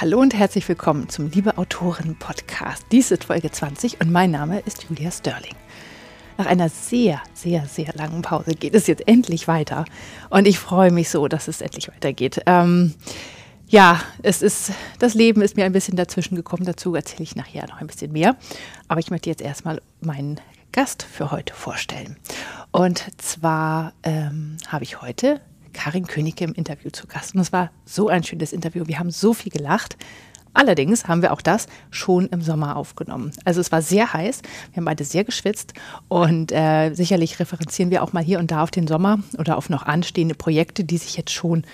[0.00, 2.86] Hallo und herzlich willkommen zum Liebe Autoren Podcast.
[2.90, 5.54] Dies ist Folge 20 und mein Name ist Julia Sterling.
[6.38, 9.84] Nach einer sehr, sehr, sehr langen Pause geht es jetzt endlich weiter
[10.30, 12.40] und ich freue mich so, dass es endlich weitergeht.
[12.46, 12.94] Ähm,
[13.68, 16.64] ja, es ist, das Leben ist mir ein bisschen dazwischen gekommen.
[16.64, 18.36] Dazu erzähle ich nachher noch ein bisschen mehr.
[18.88, 20.40] Aber ich möchte jetzt erstmal meinen
[20.72, 22.16] Gast für heute vorstellen.
[22.70, 25.42] Und zwar ähm, habe ich heute
[25.72, 27.34] Karin Königke im Interview zu Gast.
[27.34, 28.86] Und es war so ein schönes Interview.
[28.86, 29.96] Wir haben so viel gelacht.
[30.52, 33.30] Allerdings haben wir auch das schon im Sommer aufgenommen.
[33.44, 35.74] Also es war sehr heiß, wir haben beide sehr geschwitzt
[36.08, 39.70] und äh, sicherlich referenzieren wir auch mal hier und da auf den Sommer oder auf
[39.70, 41.64] noch anstehende Projekte, die sich jetzt schon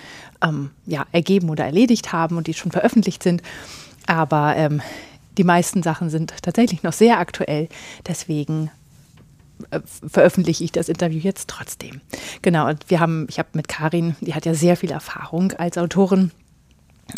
[0.43, 3.41] ähm, ja, ergeben oder erledigt haben und die schon veröffentlicht sind.
[4.05, 4.81] Aber ähm,
[5.37, 7.69] die meisten Sachen sind tatsächlich noch sehr aktuell.
[8.07, 8.69] Deswegen
[10.07, 12.01] veröffentliche ich das Interview jetzt trotzdem.
[12.41, 15.77] Genau, und wir haben, ich habe mit Karin, die hat ja sehr viel Erfahrung als
[15.77, 16.31] Autorin.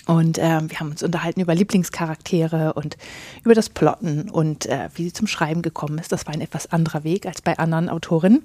[0.05, 2.97] Und äh, wir haben uns unterhalten über Lieblingscharaktere und
[3.44, 6.11] über das Plotten und äh, wie sie zum Schreiben gekommen ist.
[6.11, 8.44] Das war ein etwas anderer Weg als bei anderen Autorinnen.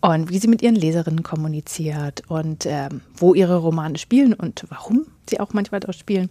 [0.00, 5.06] Und wie sie mit ihren Leserinnen kommuniziert und äh, wo ihre Romane spielen und warum
[5.28, 6.30] sie auch manchmal dort spielen.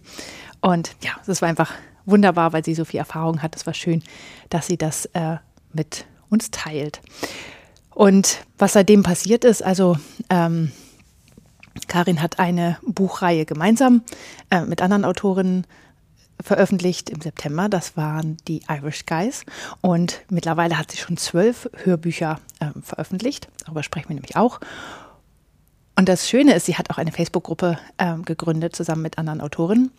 [0.62, 1.72] Und ja, das war einfach
[2.06, 3.54] wunderbar, weil sie so viel Erfahrung hat.
[3.56, 4.02] Es war schön,
[4.48, 5.36] dass sie das äh,
[5.72, 7.00] mit uns teilt.
[7.90, 9.96] Und was seitdem passiert ist, also
[10.28, 10.72] ähm,
[11.88, 14.02] Karin hat eine Buchreihe gemeinsam
[14.50, 15.66] äh, mit anderen Autorinnen
[16.40, 17.68] veröffentlicht im September.
[17.68, 19.44] Das waren die Irish Guys.
[19.80, 23.48] Und mittlerweile hat sie schon zwölf Hörbücher äh, veröffentlicht.
[23.64, 24.60] Darüber sprechen wir nämlich auch.
[25.98, 29.90] Und das Schöne ist, sie hat auch eine Facebook-Gruppe äh, gegründet zusammen mit anderen Autorinnen.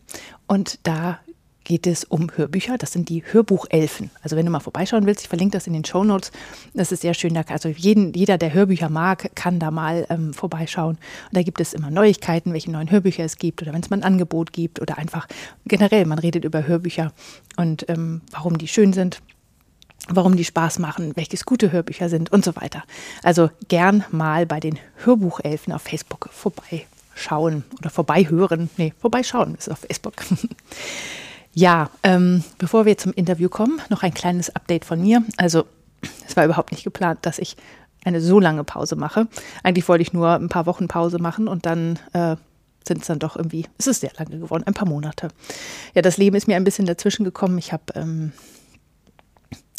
[0.45, 1.19] Und da
[1.67, 2.77] geht es um Hörbücher.
[2.77, 4.09] Das sind die Hörbuchelfen.
[4.21, 6.31] Also wenn du mal vorbeischauen willst, ich verlinke das in den Show Notes.
[6.73, 7.35] Das ist sehr schön.
[7.35, 10.95] Also jeden, jeder, der Hörbücher mag, kann da mal ähm, vorbeischauen.
[10.95, 13.97] Und da gibt es immer Neuigkeiten, welche neuen Hörbücher es gibt oder wenn es mal
[13.97, 15.27] ein Angebot gibt oder einfach
[15.65, 17.11] generell, man redet über Hörbücher
[17.57, 19.21] und ähm, warum die schön sind
[20.09, 22.83] warum die Spaß machen, welches gute Hörbücher sind und so weiter.
[23.23, 28.69] Also gern mal bei den Hörbuchelfen auf Facebook vorbeischauen oder vorbeihören.
[28.77, 30.13] Nee, vorbeischauen ist auf Facebook.
[31.57, 35.23] Ja, ähm, bevor wir zum Interview kommen, noch ein kleines Update von mir.
[35.37, 35.65] Also,
[36.27, 37.57] es war überhaupt nicht geplant, dass ich
[38.05, 39.27] eine so lange Pause mache.
[39.63, 42.35] Eigentlich wollte ich nur ein paar Wochen Pause machen und dann äh,
[42.87, 45.29] sind es dann doch irgendwie, es ist sehr lange geworden, ein paar Monate.
[45.95, 47.57] Ja, das Leben ist mir ein bisschen dazwischen gekommen.
[47.57, 48.33] Ich habe ähm,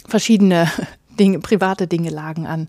[0.04, 0.68] verschiedene
[1.20, 2.66] Dinge, private Dinge lagen an.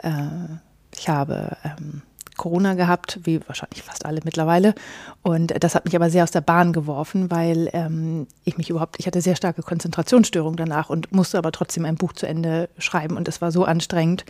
[0.00, 0.58] Äh,
[0.96, 2.02] ich habe ähm,
[2.38, 4.74] Corona gehabt, wie wahrscheinlich fast alle mittlerweile.
[5.22, 8.96] Und das hat mich aber sehr aus der Bahn geworfen, weil ähm, ich mich überhaupt,
[8.98, 13.18] ich hatte sehr starke Konzentrationsstörungen danach und musste aber trotzdem ein Buch zu Ende schreiben
[13.18, 14.24] und es war so anstrengend.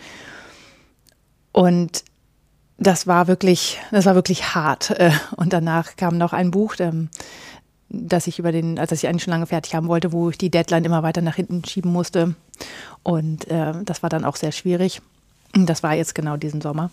[1.53, 2.03] Und
[2.79, 4.91] das war wirklich, das war wirklich hart.
[4.91, 7.11] Äh, und danach kam noch ein Buch, ähm,
[7.89, 10.51] das ich über den, also ich eigentlich schon lange fertig haben wollte, wo ich die
[10.51, 12.35] Deadline immer weiter nach hinten schieben musste.
[13.03, 15.01] Und äh, das war dann auch sehr schwierig.
[15.55, 16.91] Das war jetzt genau diesen Sommer.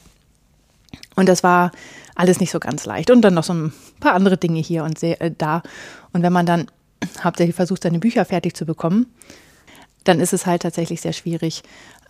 [1.15, 1.71] Und das war
[2.15, 3.11] alles nicht so ganz leicht.
[3.11, 5.61] Und dann noch so ein paar andere Dinge hier und äh, da.
[6.13, 6.67] Und wenn man dann
[7.23, 9.07] hauptsächlich versucht, seine Bücher fertig zu bekommen,
[10.03, 11.63] dann ist es halt tatsächlich sehr schwierig,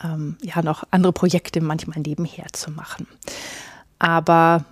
[0.03, 3.07] ähm, ja, noch andere Projekte manchmal nebenher zu machen.
[3.99, 4.65] Aber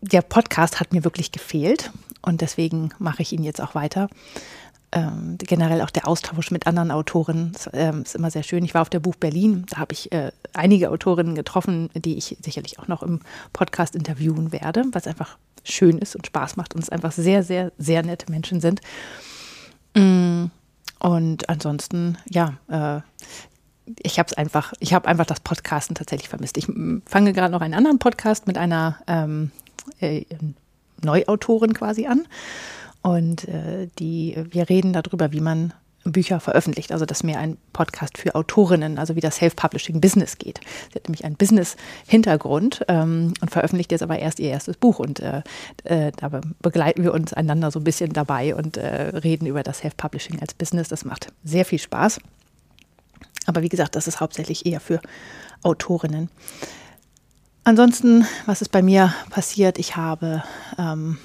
[0.00, 1.90] der Podcast hat mir wirklich gefehlt
[2.22, 4.08] und deswegen mache ich ihn jetzt auch weiter
[4.92, 8.64] ähm, generell auch der Austausch mit anderen Autorinnen ist, ähm, ist, immer sehr schön.
[8.64, 12.36] Ich war auf der Buch Berlin, da habe ich äh, einige Autorinnen getroffen, die ich
[12.42, 13.20] sicherlich auch noch im
[13.52, 17.72] Podcast interviewen werde, was einfach schön ist und Spaß macht und es einfach sehr, sehr,
[17.78, 18.80] sehr nette Menschen sind.
[19.94, 20.46] Mm,
[20.98, 23.00] und ansonsten, ja, äh,
[24.02, 26.56] ich habe es einfach, ich habe einfach das Podcasten tatsächlich vermisst.
[26.56, 26.66] Ich
[27.06, 29.50] fange gerade noch einen anderen Podcast mit einer ähm,
[30.00, 30.24] äh,
[31.02, 32.26] Neuautorin quasi an.
[33.02, 35.72] Und äh, die, wir reden darüber, wie man
[36.04, 36.92] Bücher veröffentlicht.
[36.92, 40.60] Also das ist mehr ein Podcast für Autorinnen, also wie das Self-Publishing-Business geht.
[40.90, 44.98] Sie hat nämlich einen Business-Hintergrund ähm, und veröffentlicht jetzt aber erst ihr erstes Buch.
[44.98, 45.42] Und äh,
[45.84, 49.78] äh, da begleiten wir uns einander so ein bisschen dabei und äh, reden über das
[49.78, 50.88] Self-Publishing als Business.
[50.88, 52.20] Das macht sehr viel Spaß.
[53.46, 55.00] Aber wie gesagt, das ist hauptsächlich eher für
[55.62, 56.28] Autorinnen.
[57.64, 59.78] Ansonsten, was ist bei mir passiert?
[59.78, 60.42] Ich habe
[60.78, 61.18] ähm,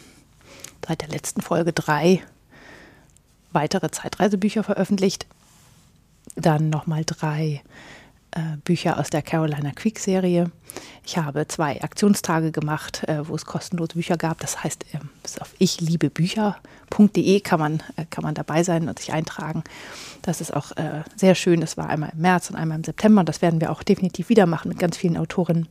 [0.88, 2.22] seit der letzten Folge drei
[3.52, 5.26] weitere Zeitreisebücher veröffentlicht.
[6.36, 7.62] Dann nochmal drei
[8.32, 10.52] äh, Bücher aus der Carolina Creek Serie.
[11.06, 14.40] Ich habe zwei Aktionstage gemacht, äh, wo es kostenlose Bücher gab.
[14.40, 15.00] Das heißt, äh,
[15.42, 19.64] auf ichliebebücher.de kann man, äh, kann man dabei sein und sich eintragen.
[20.22, 21.62] Das ist auch äh, sehr schön.
[21.62, 23.24] Das war einmal im März und einmal im September.
[23.24, 25.68] Das werden wir auch definitiv wieder machen mit ganz vielen Autorinnen.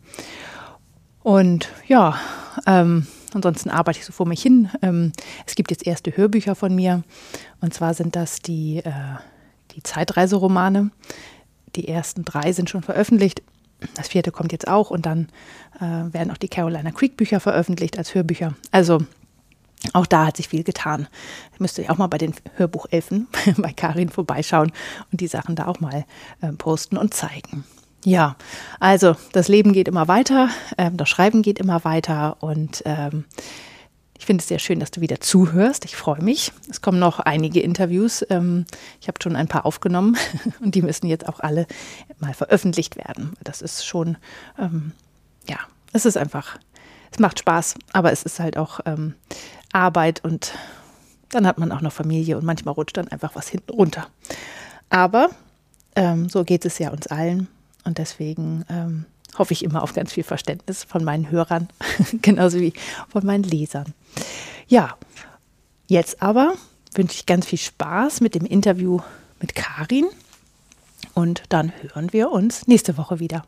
[1.22, 2.18] Und ja,
[2.66, 4.70] ähm, Ansonsten arbeite ich so vor mich hin.
[4.82, 5.12] Ähm,
[5.46, 7.04] es gibt jetzt erste Hörbücher von mir.
[7.60, 8.92] Und zwar sind das die, äh,
[9.72, 10.90] die Zeitreiseromane.
[11.76, 13.42] Die ersten drei sind schon veröffentlicht.
[13.94, 14.90] Das vierte kommt jetzt auch.
[14.90, 15.28] Und dann
[15.76, 18.54] äh, werden auch die Carolina Creek Bücher veröffentlicht als Hörbücher.
[18.70, 19.00] Also
[19.92, 21.06] auch da hat sich viel getan.
[21.52, 23.28] Ich müsste auch mal bei den Hörbuchelfen
[23.58, 24.72] bei Karin vorbeischauen
[25.12, 26.04] und die Sachen da auch mal
[26.40, 27.64] äh, posten und zeigen.
[28.06, 28.36] Ja,
[28.78, 30.48] also das Leben geht immer weiter,
[30.78, 33.24] ähm, das Schreiben geht immer weiter und ähm,
[34.16, 35.84] ich finde es sehr schön, dass du wieder zuhörst.
[35.84, 36.52] Ich freue mich.
[36.70, 38.24] Es kommen noch einige Interviews.
[38.30, 38.64] Ähm,
[39.00, 40.16] ich habe schon ein paar aufgenommen
[40.60, 41.66] und die müssen jetzt auch alle
[42.20, 43.32] mal veröffentlicht werden.
[43.42, 44.18] Das ist schon,
[44.56, 44.92] ähm,
[45.48, 45.58] ja,
[45.92, 46.58] es ist einfach,
[47.10, 49.14] es macht Spaß, aber es ist halt auch ähm,
[49.72, 50.52] Arbeit und
[51.30, 54.06] dann hat man auch noch Familie und manchmal rutscht dann einfach was hinten runter.
[54.90, 55.30] Aber
[55.96, 57.48] ähm, so geht es ja uns allen.
[57.86, 59.06] Und deswegen ähm,
[59.38, 61.68] hoffe ich immer auf ganz viel Verständnis von meinen Hörern,
[62.20, 62.72] genauso wie
[63.08, 63.94] von meinen Lesern.
[64.66, 64.96] Ja,
[65.86, 66.54] jetzt aber
[66.94, 69.00] wünsche ich ganz viel Spaß mit dem Interview
[69.40, 70.06] mit Karin
[71.14, 73.44] und dann hören wir uns nächste Woche wieder.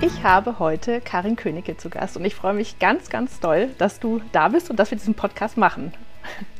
[0.00, 4.00] Ich habe heute Karin Königke zu Gast und ich freue mich ganz, ganz doll, dass
[4.00, 5.92] du da bist und dass wir diesen Podcast machen.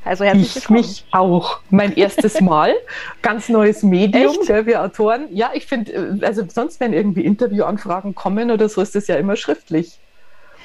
[0.05, 0.81] Also herzlich willkommen.
[0.81, 1.61] Ich mich auch.
[1.71, 2.75] Mein erstes Mal.
[3.23, 5.29] Ganz neues Medium, gell, wir Autoren.
[5.31, 9.17] Ja, ich finde, äh, also sonst, wenn irgendwie Interviewanfragen kommen oder so, ist das ja
[9.17, 9.99] immer schriftlich.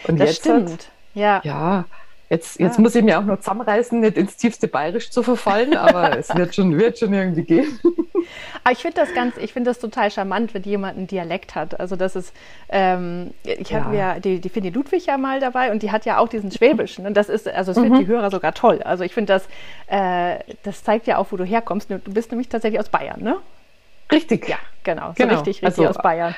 [0.07, 0.69] Und das jetzt stimmt.
[0.69, 1.41] Hat, ja.
[1.43, 1.85] Ja,
[2.29, 2.81] Jetzt, jetzt ja.
[2.81, 6.53] muss ich mir auch noch zusammenreißen, nicht ins tiefste Bayerisch zu verfallen, aber es wird
[6.53, 7.79] schon, wird schon irgendwie gehen.
[8.63, 11.79] Aber ich finde das ganz, ich finde das total charmant, wenn jemand einen Dialekt hat.
[11.79, 12.33] Also das ist,
[12.69, 14.13] ähm, ich habe ja.
[14.13, 17.07] ja die, die Finny Ludwig ja mal dabei und die hat ja auch diesen Schwäbischen.
[17.07, 17.83] Und das ist, also es mhm.
[17.83, 18.83] findet die Hörer sogar toll.
[18.83, 19.47] Also ich finde das,
[19.87, 21.89] äh, das zeigt ja auch, wo du herkommst.
[21.89, 23.37] Du bist nämlich tatsächlich aus Bayern, ne?
[24.11, 24.47] Richtig.
[24.47, 25.09] Ja, genau.
[25.09, 25.35] So genau.
[25.35, 26.35] richtig, richtig also, aus Bayern.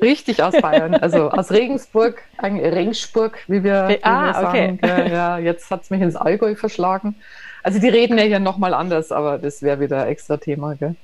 [0.00, 4.78] Richtig aus Bayern, also aus Regensburg, Regensburg, wie wir, wie ah, wir sagen.
[4.82, 5.12] Okay.
[5.12, 7.14] Ja, jetzt hat es mich ins Allgäu verschlagen.
[7.66, 10.74] Also die reden ja hier nochmal anders, aber das wäre wieder extra Thema.
[10.76, 10.94] Gell?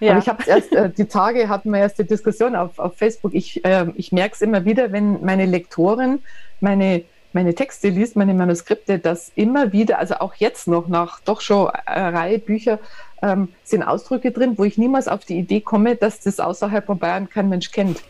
[0.00, 0.12] Ja.
[0.12, 3.34] Aber ich habe erst, äh, die Tage hatten wir erst die Diskussion auf, auf Facebook.
[3.34, 6.20] Ich, äh, ich merke es immer wieder, wenn meine Lektorin
[6.60, 7.02] meine,
[7.34, 11.68] meine Texte liest, meine Manuskripte, dass immer wieder, also auch jetzt noch nach doch schon
[11.84, 12.78] eine Reihe Bücher,
[13.20, 16.98] ähm, sind Ausdrücke drin, wo ich niemals auf die Idee komme, dass das außerhalb von
[16.98, 18.00] Bayern kein Mensch kennt.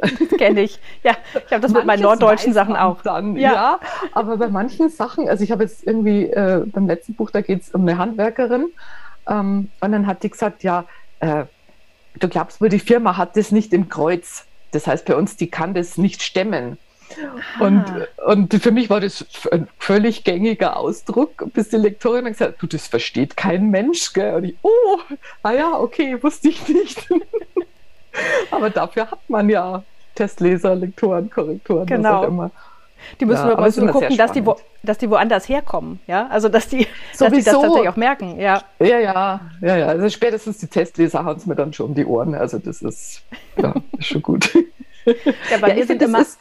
[0.00, 0.78] Das kenne ich.
[1.02, 3.02] Ja, ich habe das Manches mit meinen norddeutschen Sachen auch.
[3.02, 3.52] Dann, ja.
[3.52, 3.80] ja.
[4.12, 7.62] aber bei manchen Sachen, also ich habe jetzt irgendwie äh, beim letzten Buch, da geht
[7.62, 8.66] es um eine Handwerkerin.
[9.28, 10.84] Ähm, und dann hat die gesagt, ja,
[11.20, 11.44] äh,
[12.18, 14.46] du glaubst wohl, die Firma hat das nicht im Kreuz.
[14.72, 16.78] Das heißt bei uns, die kann das nicht stemmen.
[17.58, 17.84] Und,
[18.24, 22.62] und für mich war das ein völlig gängiger Ausdruck, bis die Lektorin dann gesagt hat,
[22.62, 24.12] du, das versteht kein Mensch.
[24.12, 24.34] Gell?
[24.34, 24.98] Und ich, oh,
[25.42, 27.08] ah ja, okay, wusste ich nicht.
[28.50, 29.82] Aber dafür hat man ja
[30.20, 32.10] Testleser, Lektoren, Korrektoren, genau.
[32.10, 32.50] was auch immer.
[33.18, 36.50] Die müssen ja, wir so gucken, dass die, wo, dass die woanders herkommen, ja, also
[36.50, 36.86] dass die,
[37.18, 38.62] dass die das tatsächlich auch merken, ja.
[38.78, 39.86] Ja, ja, ja, ja.
[39.86, 43.22] Also spätestens die Testleser hauen es mir dann schon um die Ohren, also das ist,
[43.56, 44.52] ja, ist schon gut.
[45.06, 46.38] ja, bei ja, mir sind immer, ist,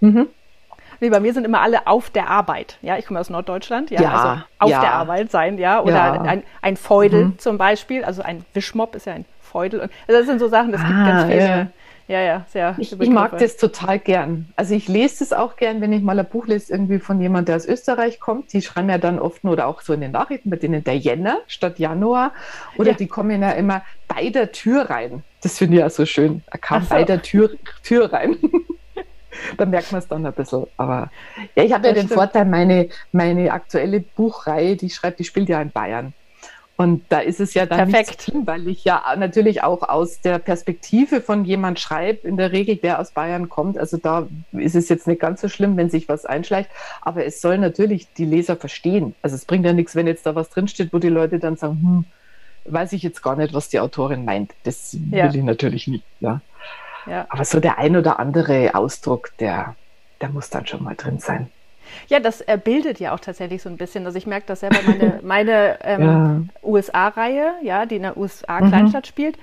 [0.00, 0.26] mhm.
[1.00, 4.02] nee, bei mir sind immer alle auf der Arbeit, ja, ich komme aus Norddeutschland, ja,
[4.02, 4.80] ja also auf ja.
[4.82, 6.20] der Arbeit sein, ja, oder ja.
[6.20, 7.38] ein, ein Feudel mhm.
[7.38, 9.80] zum Beispiel, also ein Wischmopp ist ja ein Feudel.
[9.80, 11.70] Und, also das sind so Sachen, das ah, gibt ganz ah, viele.
[12.06, 12.20] Ja.
[12.20, 12.76] Ja, sehr.
[12.78, 14.52] Ich, ich, mag das total gern.
[14.56, 17.48] Also ich lese es auch gern, wenn ich mal ein Buch lese, irgendwie von jemand,
[17.48, 18.52] der aus Österreich kommt.
[18.52, 20.98] Die schreiben ja dann oft nur oder auch so in den Nachrichten mit denen der
[20.98, 22.32] Jänner statt Januar.
[22.76, 22.96] Oder ja.
[22.96, 25.24] die kommen ja immer bei der Tür rein.
[25.42, 26.42] Das finde ich ja so schön.
[26.46, 26.90] Er kam so.
[26.90, 27.50] bei der Tür,
[27.82, 28.36] Tür rein.
[29.56, 30.66] da merkt man es dann ein bisschen.
[30.76, 31.10] Aber
[31.54, 32.18] ja, ich habe ja den stimmt.
[32.18, 36.12] Vorteil, meine, meine aktuelle Buchreihe, die schreibt, die spielt ja in Bayern.
[36.76, 38.22] Und da ist es ja dann Perfekt.
[38.22, 42.76] schlimm, weil ich ja natürlich auch aus der Perspektive von jemand schreibe, in der Regel,
[42.76, 43.78] der aus Bayern kommt.
[43.78, 46.68] Also da ist es jetzt nicht ganz so schlimm, wenn sich was einschleicht.
[47.00, 49.14] Aber es soll natürlich die Leser verstehen.
[49.22, 51.78] Also es bringt ja nichts, wenn jetzt da was drinsteht, wo die Leute dann sagen,
[51.80, 52.04] hm,
[52.64, 54.52] weiß ich jetzt gar nicht, was die Autorin meint.
[54.64, 55.28] Das ja.
[55.28, 56.04] will ich natürlich nicht.
[56.18, 56.40] Ja.
[57.06, 57.26] ja.
[57.28, 59.76] Aber so der ein oder andere Ausdruck, der,
[60.20, 61.50] der muss dann schon mal drin sein.
[62.08, 64.06] Ja, das äh, bildet ja auch tatsächlich so ein bisschen.
[64.06, 66.68] Also ich merke das selber, meine, meine ähm, ja.
[66.68, 69.08] USA-Reihe, ja, die in der USA-Kleinstadt mhm.
[69.08, 69.38] spielt,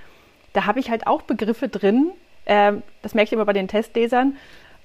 [0.54, 2.12] da habe ich halt auch Begriffe drin,
[2.46, 4.36] äh, das merke ich immer bei den Testlesern,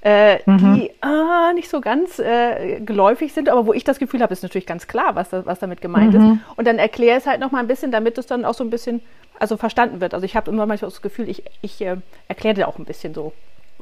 [0.02, 0.74] äh, mhm.
[0.74, 4.42] die ah, nicht so ganz äh, geläufig sind, aber wo ich das Gefühl habe, ist
[4.42, 6.20] natürlich ganz klar, was, das, was damit gemeint mhm.
[6.20, 6.56] ist.
[6.56, 8.70] Und dann erkläre es halt noch mal ein bisschen, damit es dann auch so ein
[8.70, 9.00] bisschen
[9.38, 10.14] also verstanden wird.
[10.14, 11.96] Also ich habe immer manchmal das Gefühl, ich, ich äh,
[12.28, 13.32] erkläre auch ein bisschen so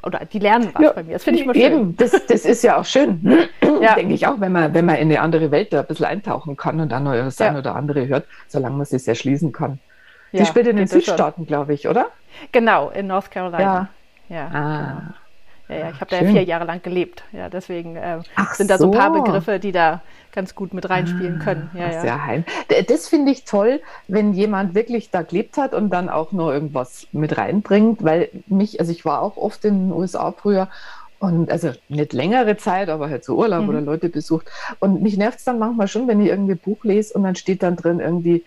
[0.05, 1.13] oder die lernen was ja, bei mir.
[1.13, 1.63] Das finde ich mal schön.
[1.63, 3.19] Eben, das, das ist ja auch schön.
[3.81, 3.95] ja.
[3.95, 6.55] Denke ich auch, wenn man, wenn man in eine andere Welt da ein bisschen eintauchen
[6.55, 7.57] kann und dann das ja.
[7.57, 9.79] oder andere hört, solange man sich erschließen kann.
[10.31, 12.07] Die ja, spielt in den Südstaaten, glaube ich, oder?
[12.51, 13.89] Genau, in North Carolina.
[14.29, 14.35] Ja.
[14.35, 14.93] ja ah.
[14.99, 15.13] Genau.
[15.67, 17.23] Ja, ja, ich habe da ja vier Jahre lang gelebt.
[17.31, 18.19] Ja, deswegen äh,
[18.53, 18.85] sind da so.
[18.85, 21.71] so ein paar Begriffe, die da ganz gut mit reinspielen können.
[21.73, 22.01] Ja, ja.
[22.01, 22.43] Sehr heim.
[22.87, 27.07] Das finde ich toll, wenn jemand wirklich da gelebt hat und dann auch noch irgendwas
[27.13, 30.67] mit reinbringt, weil mich, also ich war auch oft in den USA früher
[31.19, 33.69] und also nicht längere Zeit, aber halt so Urlaub mhm.
[33.69, 34.47] oder Leute besucht.
[34.79, 37.35] Und mich nervt es dann manchmal schon, wenn ich irgendwie ein Buch lese und dann
[37.35, 38.43] steht dann drin irgendwie,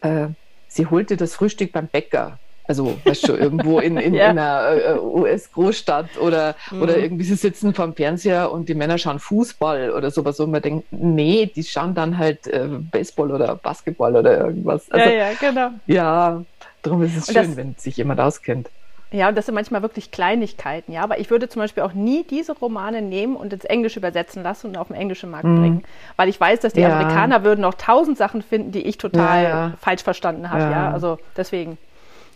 [0.00, 0.28] äh,
[0.68, 2.38] sie holte das Frühstück beim Bäcker.
[2.72, 4.30] Also, weißt du, irgendwo in, in, ja.
[4.30, 6.80] in einer äh, US-Großstadt oder, mhm.
[6.80, 10.62] oder irgendwie sie sitzen vorm Fernseher und die Männer schauen Fußball oder sowas und man
[10.62, 14.90] denkt, nee, die schauen dann halt äh, Baseball oder Basketball oder irgendwas.
[14.90, 15.68] Also, ja, ja, genau.
[15.86, 16.42] Ja,
[16.80, 18.70] darum ist es und schön, das, wenn sich jemand auskennt.
[19.10, 21.02] Ja, und das sind manchmal wirklich Kleinigkeiten, ja.
[21.02, 24.68] Aber ich würde zum Beispiel auch nie diese Romane nehmen und ins Englische übersetzen lassen
[24.68, 25.60] und auf den englischen Markt mm.
[25.60, 25.84] bringen.
[26.16, 26.88] Weil ich weiß, dass die ja.
[26.88, 29.72] Amerikaner würden noch tausend Sachen finden, die ich total ja, ja.
[29.78, 30.90] falsch verstanden habe, ja.
[30.90, 31.76] Also deswegen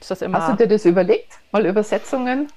[0.00, 0.38] ist das immer.
[0.38, 1.38] Hast du dir das überlegt?
[1.52, 2.48] Mal Übersetzungen?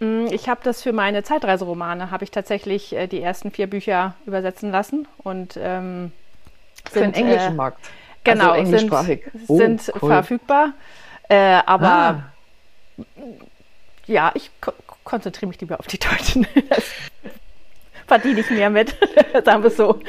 [0.00, 4.14] Mm, ich habe das für meine Zeitreiseromane, habe ich tatsächlich äh, die ersten vier Bücher
[4.26, 6.12] übersetzen lassen und ähm,
[6.90, 7.90] für den englischen äh, Markt.
[8.24, 9.24] Genau, also englischsprachig.
[9.32, 10.10] sind, oh, sind cool.
[10.10, 10.72] verfügbar.
[11.28, 12.22] Äh, aber ah
[14.08, 14.72] ja, ich ko
[15.04, 16.46] konzentriere mich lieber auf die Deutschen.
[18.06, 18.94] verdiene ich mehr mit,
[19.44, 20.00] sagen wir so.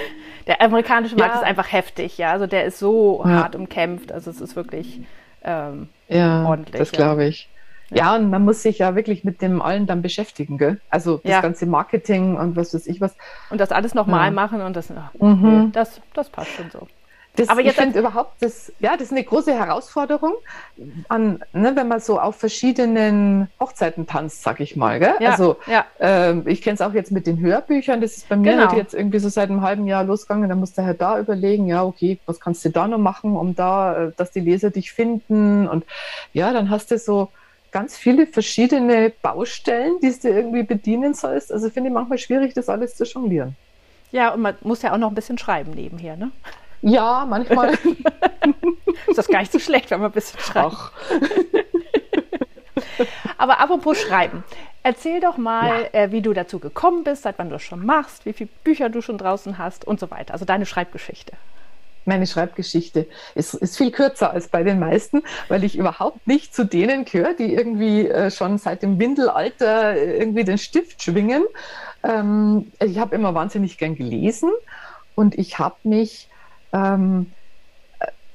[0.48, 1.42] Der amerikanische Markt ja.
[1.42, 2.32] ist einfach heftig, ja.
[2.32, 3.44] Also der ist so ja.
[3.44, 4.12] hart umkämpft.
[4.12, 5.02] Also es ist wirklich
[5.44, 6.80] ähm, ja, ordentlich.
[6.80, 7.50] Das glaube ich.
[7.92, 8.16] Ja.
[8.16, 10.80] und man muss sich ja wirklich mit dem allen dann beschäftigen, gell?
[10.92, 13.16] Also das ganze Marketing und was weiß ich was.
[13.50, 15.72] Und das alles nochmal machen und das, mhm.
[15.74, 16.88] das, das passt schon so.
[17.36, 20.34] Das, aber jetzt ich finde überhaupt, das, ja, das ist eine große Herausforderung,
[21.08, 25.00] an, ne, wenn man so auf verschiedenen Hochzeiten tanzt, sag ich mal.
[25.00, 25.14] Gell?
[25.20, 25.86] Ja, also ja.
[26.00, 28.68] Ähm, ich kenne es auch jetzt mit den Hörbüchern, das ist bei mir genau.
[28.68, 31.68] halt jetzt irgendwie so seit einem halben Jahr losgegangen, da musst du halt da überlegen,
[31.68, 34.92] ja, okay, was kannst du da noch machen, um da, äh, dass die Leser dich
[34.92, 35.86] finden und
[36.34, 37.30] ja, dann hast du so
[37.72, 41.52] ganz viele verschiedene Baustellen, die du irgendwie bedienen sollst.
[41.52, 43.56] Also finde ich manchmal schwierig, das alles zu jonglieren.
[44.12, 46.32] Ja, und man muss ja auch noch ein bisschen schreiben nebenher, ne?
[46.82, 47.74] Ja, manchmal.
[49.08, 50.76] ist das gar nicht so schlecht, wenn man ein bisschen schreibt.
[50.76, 50.92] Ach.
[53.38, 54.44] Aber apropos Schreiben,
[54.84, 56.02] erzähl doch mal, ja.
[56.02, 58.90] äh, wie du dazu gekommen bist, seit wann du das schon machst, wie viele Bücher
[58.90, 60.34] du schon draußen hast und so weiter.
[60.34, 61.34] Also deine Schreibgeschichte.
[62.06, 63.06] Meine Schreibgeschichte
[63.36, 67.34] ist, ist viel kürzer als bei den meisten, weil ich überhaupt nicht zu denen gehöre,
[67.34, 71.44] die irgendwie äh, schon seit dem Windelalter äh, irgendwie den Stift schwingen.
[72.04, 74.50] Ähm, ich habe immer wahnsinnig gern gelesen
[75.16, 76.29] und ich habe mich
[76.74, 77.32] ähm,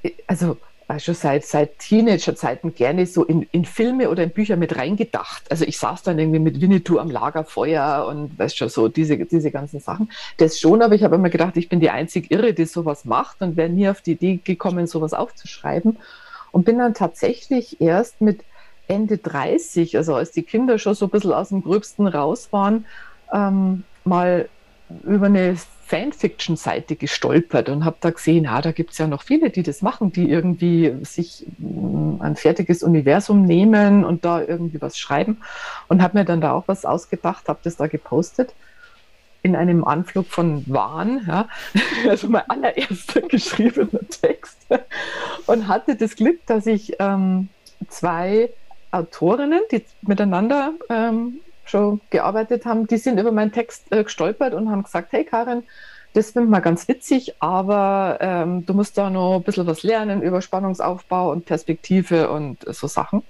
[0.03, 0.57] äh, also
[0.99, 5.51] schon seit, seit Teenagerzeiten gerne so in, in Filme oder in Bücher mit reingedacht.
[5.51, 9.51] Also ich saß dann irgendwie mit Winnetou am Lagerfeuer und weißt schon so, diese, diese
[9.51, 10.11] ganzen Sachen.
[10.37, 13.41] Das schon, aber ich habe immer gedacht, ich bin die einzig Irre, die sowas macht
[13.41, 15.99] und wäre nie auf die Idee gekommen, sowas aufzuschreiben.
[16.53, 18.45] Und bin dann tatsächlich erst mit
[18.87, 22.85] Ende 30, also als die Kinder schon so ein bisschen aus dem Gröbsten raus waren,
[23.33, 24.49] ähm, mal
[25.05, 25.57] über eine
[25.95, 29.81] Fanfiction-Seite gestolpert und habe da gesehen, ah, da gibt es ja noch viele, die das
[29.81, 35.41] machen, die irgendwie sich mm, ein fertiges Universum nehmen und da irgendwie was schreiben.
[35.87, 38.55] Und habe mir dann da auch was ausgedacht, habe das da gepostet.
[39.45, 41.49] In einem Anflug von Wahn, ja,
[42.09, 44.59] also mein allererster geschriebener Text.
[45.47, 47.51] Und hatte das Glück, dass ich ähm,
[47.87, 48.51] zwei
[48.91, 54.71] Autorinnen, die miteinander ähm, schon gearbeitet haben, die sind über meinen Text äh, gestolpert und
[54.71, 55.65] haben gesagt, hey Karin,
[56.15, 60.23] das finden wir ganz witzig, aber ähm, du musst da noch ein bisschen was lernen
[60.23, 63.23] über Spannungsaufbau und Perspektive und so Sachen.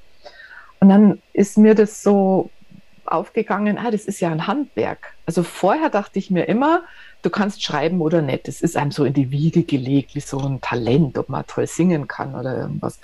[0.81, 2.51] Und dann ist mir das so
[3.07, 5.15] aufgegangen, ah, das ist ja ein Handwerk.
[5.27, 6.83] Also vorher dachte ich mir immer,
[7.23, 8.49] du kannst schreiben oder nicht.
[8.49, 11.67] Das ist einem so in die Wiege gelegt, wie so ein Talent, ob man toll
[11.67, 12.99] singen kann oder irgendwas.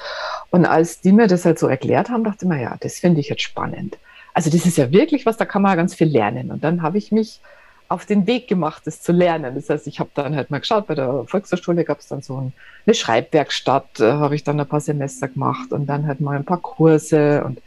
[0.51, 3.21] Und als die mir das halt so erklärt haben, dachte ich mir, ja, das finde
[3.21, 3.97] ich jetzt spannend.
[4.35, 6.51] Also das ist ja wirklich was, da kann man ganz viel lernen.
[6.51, 7.41] Und dann habe ich mich
[7.89, 9.57] auf den Weg gemacht, das zu lernen.
[9.57, 12.53] Das heißt, ich habe dann halt mal geschaut, bei der Volkshochschule gab es dann so
[12.87, 16.45] eine Schreibwerkstatt, äh, habe ich dann ein paar Semester gemacht und dann halt mal ein
[16.45, 17.61] paar Kurse und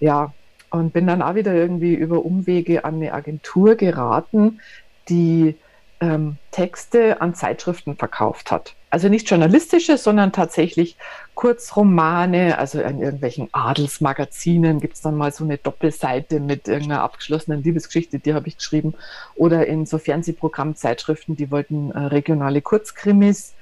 [0.00, 0.34] ja,
[0.68, 4.60] und bin dann auch wieder irgendwie über Umwege an eine Agentur geraten,
[5.08, 5.56] die
[6.00, 8.74] ähm, Texte an Zeitschriften verkauft hat.
[8.90, 10.96] Also nicht journalistische, sondern tatsächlich
[11.34, 17.62] Kurzromane, also in irgendwelchen Adelsmagazinen gibt es dann mal so eine Doppelseite mit irgendeiner abgeschlossenen
[17.62, 18.94] Liebesgeschichte, die habe ich geschrieben.
[19.34, 23.54] Oder in so Fernsehprogrammzeitschriften, die wollten äh, regionale Kurzkrimis,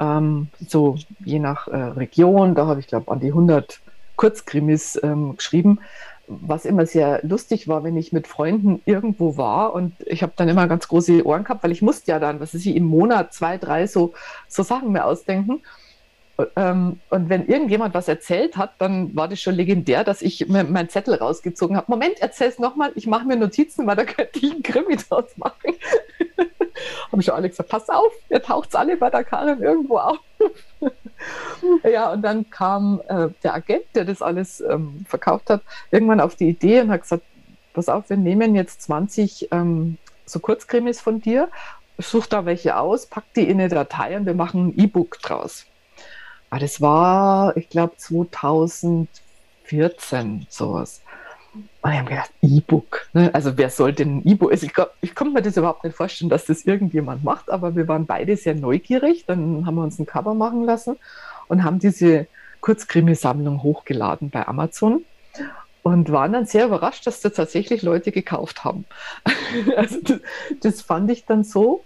[0.00, 3.80] ähm, so je nach äh, Region, da habe ich glaube an die 100
[4.16, 5.78] Kurzkrimis ähm, geschrieben
[6.26, 10.48] was immer sehr lustig war, wenn ich mit Freunden irgendwo war und ich habe dann
[10.48, 13.32] immer ganz große Ohren gehabt, weil ich musste ja dann, was ist ich, im Monat
[13.34, 14.14] zwei, drei so,
[14.48, 15.62] so Sachen mir ausdenken.
[16.56, 20.88] ähm, und wenn irgendjemand was erzählt hat, dann war das schon legendär, dass ich meinen
[20.88, 21.90] Zettel rausgezogen habe.
[21.90, 25.74] Moment, erzähl's nochmal, ich mache mir Notizen, weil da könnte ich einen Krimi draus machen.
[27.12, 30.18] haben schon alle gesagt, pass auf, ihr taucht's alle bei der Karin irgendwo auf.
[31.84, 36.36] ja, und dann kam äh, der Agent, der das alles ähm, verkauft hat, irgendwann auf
[36.36, 37.24] die Idee und hat gesagt,
[37.72, 41.48] pass auf, wir nehmen jetzt 20 ähm, so Kurzkrimis von dir,
[41.98, 45.66] such da welche aus, pack die in eine Datei und wir machen ein E-Book draus.
[46.50, 51.02] Aber das war, ich glaube, 2014 sowas.
[51.54, 53.08] Und ich habe gedacht, E-Book.
[53.12, 53.30] Ne?
[53.32, 54.50] Also wer soll denn ein E-Book?
[54.50, 57.86] Also ich, ich konnte mir das überhaupt nicht vorstellen, dass das irgendjemand macht, aber wir
[57.88, 59.24] waren beide sehr neugierig.
[59.26, 60.96] Dann haben wir uns ein Cover machen lassen
[61.48, 62.26] und haben diese
[62.60, 65.04] Kurzkrimi-Sammlung hochgeladen bei Amazon
[65.82, 68.86] und waren dann sehr überrascht, dass da tatsächlich Leute gekauft haben.
[69.76, 70.20] also das,
[70.60, 71.84] das, fand ich dann so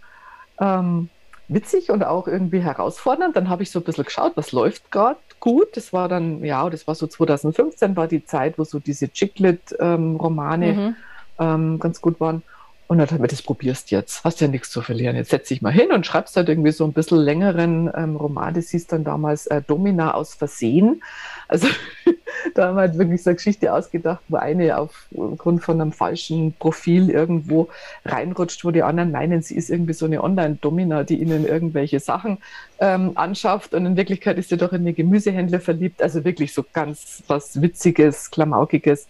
[0.60, 1.10] ähm,
[1.48, 3.36] witzig und auch irgendwie herausfordernd.
[3.36, 5.76] Dann habe ich so ein bisschen geschaut, was läuft gerade gut.
[5.76, 10.66] Das war dann, ja, das war so 2015, war die Zeit, wo so diese Chiclet-Romane
[10.66, 10.96] ähm, mhm.
[11.38, 12.42] ähm, ganz gut waren.
[12.88, 15.14] Und dann hat mir das probierst jetzt, hast ja nichts zu verlieren.
[15.14, 18.54] Jetzt setz dich mal hin und schreibst halt irgendwie so ein bisschen längeren ähm, Roman.
[18.54, 21.02] Das hieß dann damals äh, Domina aus Versehen.
[21.48, 21.68] Also
[22.54, 26.54] da haben wir halt wirklich so eine Geschichte ausgedacht, wo eine aufgrund von einem falschen
[26.54, 27.68] Profil irgendwo
[28.06, 32.38] reinrutscht, wo die anderen meinen, sie ist irgendwie so eine Online-Domina, die ihnen irgendwelche Sachen
[32.78, 33.74] ähm, anschafft.
[33.74, 36.02] Und in Wirklichkeit ist sie doch in eine Gemüsehändler verliebt.
[36.02, 39.08] Also wirklich so ganz was Witziges, Klamaukiges.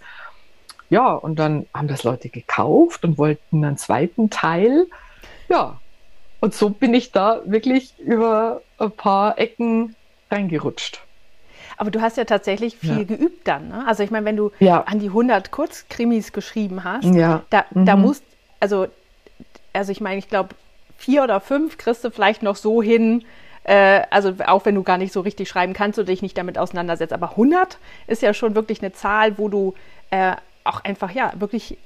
[0.90, 4.87] Ja, und dann haben das Leute gekauft und wollten einen zweiten Teil.
[5.49, 5.78] Ja,
[6.40, 9.97] und so bin ich da wirklich über ein paar Ecken
[10.30, 11.00] reingerutscht.
[11.76, 13.04] Aber du hast ja tatsächlich viel ja.
[13.04, 13.68] geübt dann.
[13.68, 13.85] Ne?
[13.87, 14.83] Also ich meine, wenn du ja.
[14.83, 17.42] an die 100 Kurzkrimis geschrieben hast, ja.
[17.50, 17.87] da, mhm.
[17.87, 18.25] da musst,
[18.61, 18.87] also,
[19.73, 20.50] also ich meine, ich glaube,
[20.97, 23.25] vier oder fünf kriegst du vielleicht noch so hin,
[23.62, 26.59] äh, also auch wenn du gar nicht so richtig schreiben kannst oder dich nicht damit
[26.59, 27.12] auseinandersetzt.
[27.12, 27.78] Aber 100
[28.09, 29.75] ist ja schon wirklich eine Zahl, wo du
[30.11, 31.78] äh, auch einfach, ja, wirklich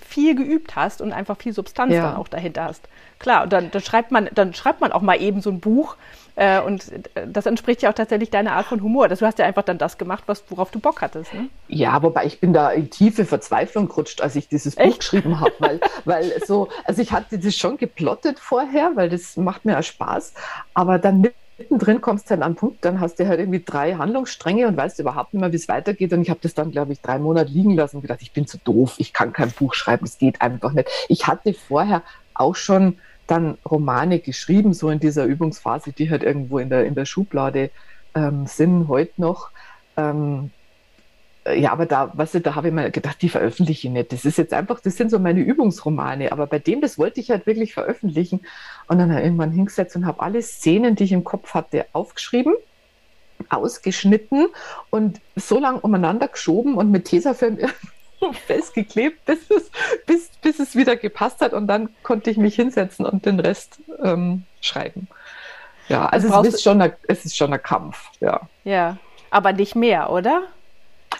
[0.00, 2.02] viel geübt hast und einfach viel Substanz ja.
[2.02, 2.88] dann auch dahinter hast.
[3.18, 5.96] Klar, und dann, dann, schreibt man, dann schreibt man auch mal eben so ein Buch
[6.34, 6.90] äh, und
[7.26, 9.08] das entspricht ja auch tatsächlich deiner Art von Humor.
[9.08, 11.32] du hast ja einfach dann das gemacht, was, worauf du Bock hattest.
[11.34, 11.48] Ne?
[11.68, 14.90] Ja, wobei ich bin da in tiefe Verzweiflung gerutscht, als ich dieses Echt?
[14.90, 19.36] Buch geschrieben habe, weil, weil so, also ich hatte das schon geplottet vorher, weil das
[19.36, 20.32] macht mir ja Spaß,
[20.74, 23.62] aber dann mit mittendrin kommst du halt an einen Punkt, dann hast du halt irgendwie
[23.64, 26.12] drei Handlungsstränge und weißt überhaupt nicht mehr, wie es weitergeht.
[26.12, 28.46] Und ich habe das dann, glaube ich, drei Monate liegen lassen und gedacht, ich bin
[28.46, 30.88] zu doof, ich kann kein Buch schreiben, es geht einfach nicht.
[31.08, 32.02] Ich hatte vorher
[32.34, 36.94] auch schon dann Romane geschrieben, so in dieser Übungsphase, die halt irgendwo in der, in
[36.94, 37.70] der Schublade
[38.14, 39.50] ähm, sind, heute noch.
[39.96, 40.50] Ähm,
[41.50, 44.12] ja, aber da, weißt du, da habe ich mir gedacht, die veröffentliche ich nicht.
[44.12, 46.30] Das ist jetzt einfach, das sind so meine Übungsromane.
[46.30, 48.40] Aber bei dem, das wollte ich halt wirklich veröffentlichen.
[48.86, 51.86] Und dann habe ich irgendwann hingesetzt und habe alle Szenen, die ich im Kopf hatte,
[51.92, 52.54] aufgeschrieben,
[53.48, 54.46] ausgeschnitten
[54.90, 57.58] und so lange umeinander geschoben und mit Tesafilm
[58.46, 59.70] festgeklebt, bis es,
[60.06, 61.54] bis, bis es wieder gepasst hat.
[61.54, 65.08] Und dann konnte ich mich hinsetzen und den Rest ähm, schreiben.
[65.88, 68.42] Ja, also es ist, schon ein, es ist schon ein Kampf, ja.
[68.62, 68.98] Ja,
[69.30, 70.44] aber nicht mehr, oder?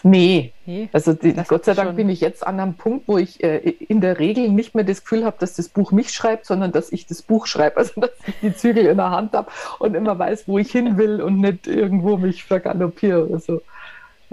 [0.05, 0.51] Nee.
[0.65, 0.89] nee.
[0.91, 1.95] Also die, Gott sei Dank schon.
[1.95, 5.01] bin ich jetzt an einem Punkt, wo ich äh, in der Regel nicht mehr das
[5.03, 7.77] Gefühl habe, dass das Buch mich schreibt, sondern dass ich das Buch schreibe.
[7.83, 10.97] Also dass ich die Zügel in der Hand habe und immer weiß, wo ich hin
[10.97, 13.61] will und nicht irgendwo mich vergaloppiere oder so.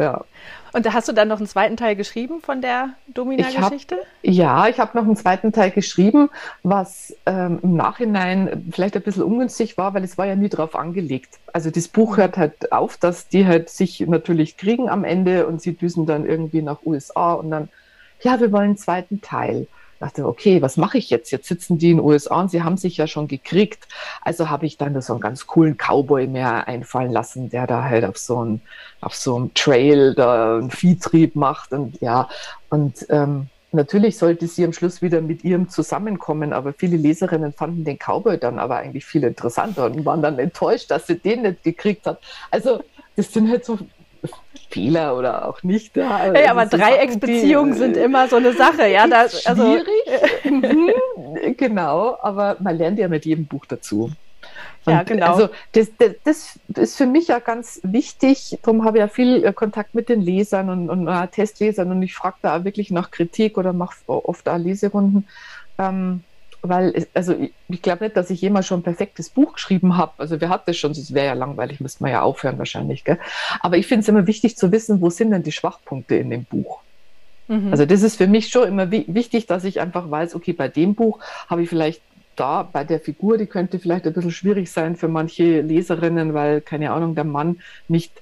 [0.00, 0.24] Ja.
[0.72, 3.98] Und da hast du dann noch einen zweiten Teil geschrieben von der Domina-Geschichte?
[4.22, 6.30] Ja, ich habe noch einen zweiten Teil geschrieben,
[6.62, 10.76] was ähm, im Nachhinein vielleicht ein bisschen ungünstig war, weil es war ja nie darauf
[10.76, 11.38] angelegt.
[11.52, 15.60] Also das Buch hört halt auf, dass die halt sich natürlich kriegen am Ende und
[15.60, 17.68] sie düsen dann irgendwie nach USA und dann,
[18.22, 19.66] ja, wir wollen einen zweiten Teil
[20.00, 21.30] dachte, okay, was mache ich jetzt?
[21.30, 23.86] Jetzt sitzen die in den USA und sie haben sich ja schon gekriegt.
[24.22, 28.04] Also habe ich dann so einen ganz coolen Cowboy mehr einfallen lassen, der da halt
[28.04, 28.60] auf so einem,
[29.00, 32.28] auf so einem Trail da einen Viehtrieb macht und ja,
[32.70, 37.84] und ähm, Natürlich sollte sie am Schluss wieder mit ihrem zusammenkommen, aber viele Leserinnen fanden
[37.84, 41.62] den Cowboy dann aber eigentlich viel interessanter und waren dann enttäuscht, dass sie den nicht
[41.62, 42.20] gekriegt hat.
[42.50, 42.82] Also
[43.14, 43.78] das sind halt so
[44.70, 45.96] Fehler oder auch nicht.
[45.96, 49.06] Ja, also hey, aber Dreiecksbeziehungen sind immer so eine Sache, ja.
[49.06, 54.11] Das, also, schwierig, mhm, genau, aber man lernt ja mit jedem Buch dazu.
[54.87, 55.33] Und ja, genau.
[55.33, 58.59] Also das, das, das, ist für mich ja ganz wichtig.
[58.62, 62.02] Darum habe ich ja viel äh, Kontakt mit den Lesern und, und uh, Testlesern und
[62.02, 65.28] ich frage da wirklich nach Kritik oder mache oft da Leserunden.
[65.78, 66.22] Ähm,
[66.62, 67.35] weil, also
[67.68, 70.12] ich, glaube nicht, dass ich jemals schon ein perfektes Buch geschrieben habe.
[70.18, 70.92] Also wer hat das schon?
[70.92, 73.05] Das wäre ja langweilig, müsste man ja aufhören wahrscheinlich.
[73.05, 73.18] Gell?
[73.61, 76.44] Aber ich finde es immer wichtig zu wissen, wo sind denn die Schwachpunkte in dem
[76.44, 76.81] Buch?
[77.49, 77.68] Mhm.
[77.70, 80.94] Also das ist für mich schon immer wichtig, dass ich einfach weiß, okay, bei dem
[80.94, 82.03] Buch habe ich vielleicht
[82.37, 86.61] da bei der Figur, die könnte vielleicht ein bisschen schwierig sein für manche Leserinnen, weil,
[86.61, 88.12] keine Ahnung, der Mann nicht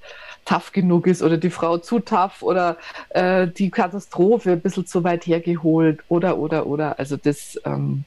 [0.45, 2.77] tough genug ist oder die Frau zu tough oder
[3.09, 6.97] äh, die Katastrophe ein bisschen zu weit hergeholt oder, oder, oder.
[6.97, 8.03] Also das, ähm,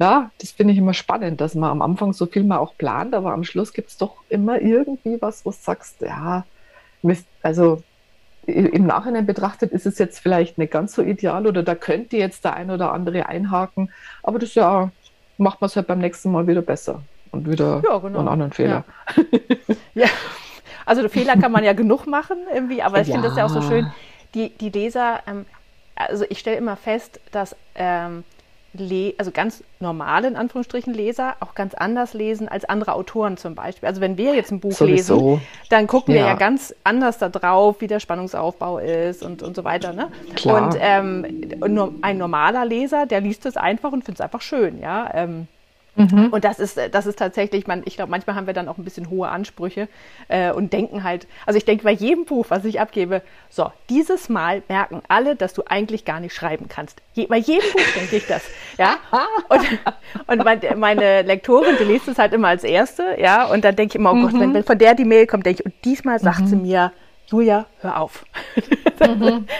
[0.00, 3.14] ja, das finde ich immer spannend, dass man am Anfang so viel mal auch plant,
[3.14, 6.44] aber am Schluss gibt es doch immer irgendwie was, wo du sagst, ja,
[7.42, 7.82] also
[8.46, 12.44] im Nachhinein betrachtet ist es jetzt vielleicht nicht ganz so ideal oder da könnte jetzt
[12.44, 14.90] der ein oder andere einhaken, aber das ja,
[15.36, 18.20] macht man es halt beim nächsten Mal wieder besser und wieder ja, genau.
[18.20, 18.84] einen anderen Fehler.
[19.94, 20.04] Ja.
[20.04, 20.08] ja.
[20.86, 23.14] also Fehler kann man ja genug machen irgendwie, aber ich ja.
[23.16, 23.92] finde das ja auch so schön,
[24.32, 25.44] die, die Leser, ähm,
[25.94, 28.24] also ich stelle immer fest, dass ähm,
[29.18, 33.88] also ganz normale, in Anführungsstrichen, Leser auch ganz anders lesen als andere Autoren zum Beispiel.
[33.88, 35.30] Also wenn wir jetzt ein Buch Sowieso.
[35.30, 36.20] lesen, dann gucken ja.
[36.20, 39.92] wir ja ganz anders da drauf, wie der Spannungsaufbau ist und, und so weiter.
[39.92, 40.08] Ne?
[40.36, 40.68] Klar.
[40.68, 44.80] Und ähm, ein normaler Leser, der liest es einfach und findet es einfach schön.
[44.80, 45.10] Ja?
[45.14, 45.48] Ähm,
[45.96, 46.28] Mhm.
[46.30, 48.84] Und das ist, das ist tatsächlich, man, ich glaube, manchmal haben wir dann auch ein
[48.84, 49.88] bisschen hohe Ansprüche
[50.28, 54.28] äh, und denken halt, also ich denke bei jedem Buch, was ich abgebe, so, dieses
[54.28, 57.02] Mal merken alle, dass du eigentlich gar nicht schreiben kannst.
[57.14, 58.42] Je, bei jedem Buch denke ich das.
[58.78, 58.96] Ja.
[59.48, 59.66] Und,
[60.26, 63.92] und mein, meine Lektorin, die liest es halt immer als erste, ja, und dann denke
[63.92, 66.18] ich immer, oh Gott, wenn, wenn, von der die Mail kommt, denke ich, und diesmal
[66.18, 66.46] sagt mhm.
[66.46, 66.92] sie mir,
[67.26, 68.24] Julia, hör auf.
[69.00, 69.46] Mhm.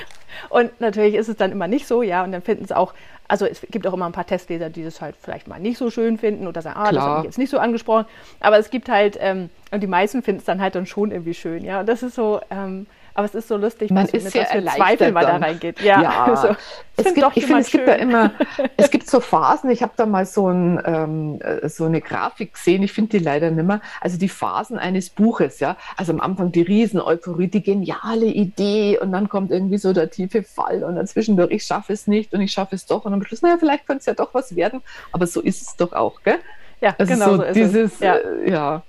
[0.48, 2.92] Und natürlich ist es dann immer nicht so, ja, und dann finden es auch
[3.30, 5.88] also es gibt auch immer ein paar Testleser, die das halt vielleicht mal nicht so
[5.88, 6.92] schön finden oder sagen, ah, Klar.
[6.92, 8.06] das habe ich jetzt nicht so angesprochen.
[8.40, 11.34] Aber es gibt halt, ähm, und die meisten finden es dann halt dann schon irgendwie
[11.34, 11.80] schön, ja.
[11.80, 15.12] Und das ist so, ähm, aber es ist so lustig, man ist ja für Zweifel
[15.12, 15.80] mal da reingeht.
[15.80, 16.24] Ja, ja.
[16.30, 16.56] Also,
[16.96, 18.32] es gibt, ich finde, es gibt ja immer,
[18.76, 19.70] es gibt so Phasen.
[19.70, 22.82] Ich habe da mal so, ein, ähm, so eine Grafik gesehen.
[22.82, 23.80] Ich finde die leider nicht mehr.
[24.00, 25.76] Also die Phasen eines Buches, ja.
[25.96, 30.42] Also am Anfang die Riesen-Euphorie, die geniale Idee und dann kommt irgendwie so der tiefe
[30.42, 33.22] Fall und dann zwischendurch, ich schaffe es nicht und ich schaffe es doch und am
[33.24, 34.82] Schluss, naja, vielleicht könnte es ja doch was werden.
[35.12, 36.38] Aber so ist es doch auch, gell?
[36.80, 38.00] Ja, also genau so, so ist dieses, es.
[38.00, 38.16] Ja.
[38.16, 38.82] Äh, ja.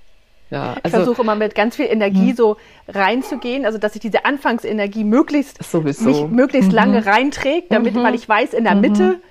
[0.52, 2.36] Ja, also, ich versuche immer mit ganz viel Energie mhm.
[2.36, 6.04] so reinzugehen, also dass ich diese Anfangsenergie möglichst Sowieso.
[6.04, 6.76] mich möglichst mhm.
[6.76, 8.02] lange reinträgt, damit, mhm.
[8.02, 9.22] weil ich weiß, in der Mitte mhm.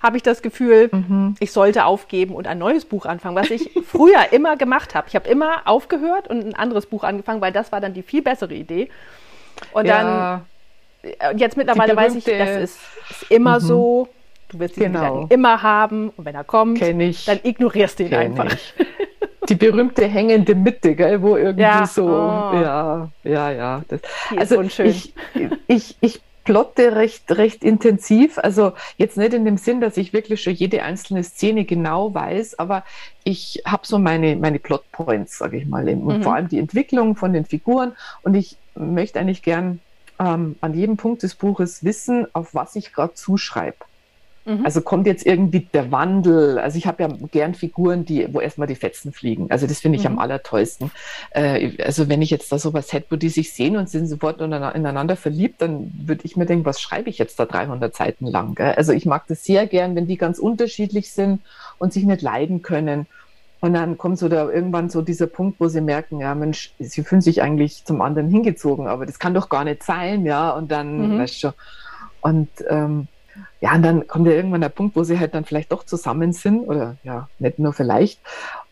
[0.00, 1.34] habe ich das Gefühl, mhm.
[1.40, 5.08] ich sollte aufgeben und ein neues Buch anfangen, was ich früher immer gemacht habe.
[5.08, 8.22] Ich habe immer aufgehört und ein anderes Buch angefangen, weil das war dann die viel
[8.22, 8.88] bessere Idee.
[9.72, 10.44] Und ja.
[11.02, 12.78] dann äh, jetzt mittlerweile weiß ich, das ist,
[13.10, 14.08] ist immer so.
[14.50, 15.26] Du wirst diesen genau.
[15.28, 17.00] immer haben und wenn er kommt, dann
[17.42, 18.46] ignorierst du ihn Kenn einfach.
[18.46, 18.74] Ich
[19.48, 21.86] die berühmte hängende Mitte, gell, wo irgendwie ja.
[21.86, 22.52] so, oh.
[22.54, 23.82] ja, ja, ja.
[23.88, 24.00] Das,
[24.36, 25.14] also ich,
[25.66, 28.38] ich, ich plotte recht, recht intensiv.
[28.38, 32.58] Also jetzt nicht in dem Sinn, dass ich wirklich schon jede einzelne Szene genau weiß,
[32.58, 32.84] aber
[33.22, 36.22] ich habe so meine, meine Plotpoints, sage ich mal, und mhm.
[36.22, 37.92] vor allem die Entwicklung von den Figuren.
[38.22, 39.80] Und ich möchte eigentlich gern
[40.18, 43.76] ähm, an jedem Punkt des Buches wissen, auf was ich gerade zuschreibe.
[44.48, 44.64] Mhm.
[44.64, 46.58] Also kommt jetzt irgendwie der Wandel.
[46.58, 49.50] Also ich habe ja gern Figuren, die, wo erstmal die Fetzen fliegen.
[49.50, 50.12] Also das finde ich mhm.
[50.12, 50.90] am allertollsten.
[51.30, 54.40] Äh, also wenn ich jetzt da sowas hätte, wo die sich sehen und sind sofort
[54.40, 58.54] ineinander verliebt, dann würde ich mir denken, was schreibe ich jetzt da 300 Seiten lang?
[58.54, 58.72] Gell?
[58.72, 61.42] Also ich mag das sehr gern, wenn die ganz unterschiedlich sind
[61.78, 63.06] und sich nicht leiden können.
[63.60, 67.02] Und dann kommt so da irgendwann so dieser Punkt, wo sie merken, ja Mensch, sie
[67.02, 70.50] fühlen sich eigentlich zum anderen hingezogen, aber das kann doch gar nicht sein, ja.
[70.50, 71.18] Und dann, mhm.
[71.18, 71.52] weißt du,
[72.20, 73.08] und ähm,
[73.60, 76.32] ja, und dann kommt ja irgendwann der Punkt, wo sie halt dann vielleicht doch zusammen
[76.32, 78.20] sind oder ja, nicht nur vielleicht.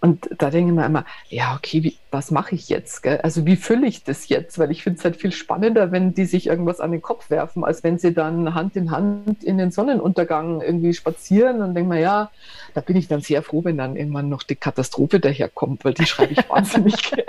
[0.00, 3.02] Und da denke ich mir immer, ja, okay, wie, was mache ich jetzt?
[3.02, 3.18] Gell?
[3.22, 4.58] Also wie fülle ich das jetzt?
[4.58, 7.64] Weil ich finde es halt viel spannender, wenn die sich irgendwas an den Kopf werfen,
[7.64, 12.00] als wenn sie dann Hand in Hand in den Sonnenuntergang irgendwie spazieren und denke mir,
[12.00, 12.30] ja,
[12.74, 16.06] da bin ich dann sehr froh, wenn dann irgendwann noch die Katastrophe daherkommt, weil die
[16.06, 17.24] schreibe ich wahnsinnig gerne.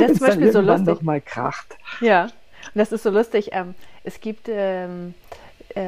[0.00, 0.86] Das ist zum Beispiel so lustig.
[0.86, 1.76] noch mal kracht.
[2.00, 3.50] Ja, und das ist so lustig.
[3.52, 5.14] Ähm, es gibt ähm,
[5.74, 5.82] äh,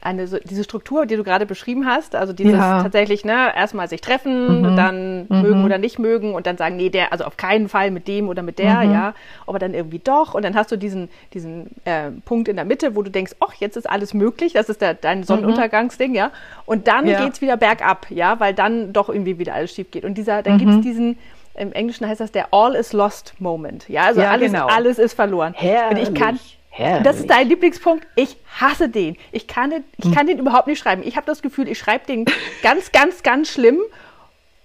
[0.00, 2.82] eine so, diese Struktur, die du gerade beschrieben hast, also dieses ja.
[2.82, 4.76] tatsächlich, ne, erstmal sich treffen, mhm.
[4.76, 5.42] dann mhm.
[5.42, 8.28] mögen oder nicht mögen und dann sagen, nee, der, also auf keinen Fall mit dem
[8.28, 8.92] oder mit der, mhm.
[8.92, 9.14] ja,
[9.46, 12.96] aber dann irgendwie doch und dann hast du diesen, diesen äh, Punkt in der Mitte,
[12.96, 15.24] wo du denkst, ach, jetzt ist alles möglich, das ist der, dein mhm.
[15.24, 16.30] Sonnenuntergangsding, ja,
[16.66, 17.24] und dann ja.
[17.24, 20.58] geht's wieder bergab, ja, weil dann doch irgendwie wieder alles schief geht und dieser, dann
[20.58, 20.82] gibt's mhm.
[20.82, 21.18] diesen,
[21.56, 23.88] im Englischen heißt das der All is lost Moment.
[23.88, 24.66] Ja, also ja, alles, genau.
[24.66, 25.54] alles ist verloren.
[25.56, 26.08] Herrlich.
[26.08, 26.40] Und ich kann,
[26.76, 27.04] Herrlich.
[27.04, 28.04] das ist dein Lieblingspunkt.
[28.16, 29.16] Ich hasse den.
[29.30, 31.02] Ich kann den, ich kann den überhaupt nicht schreiben.
[31.04, 32.24] Ich habe das Gefühl, ich schreibe den
[32.64, 33.78] ganz, ganz, ganz schlimm.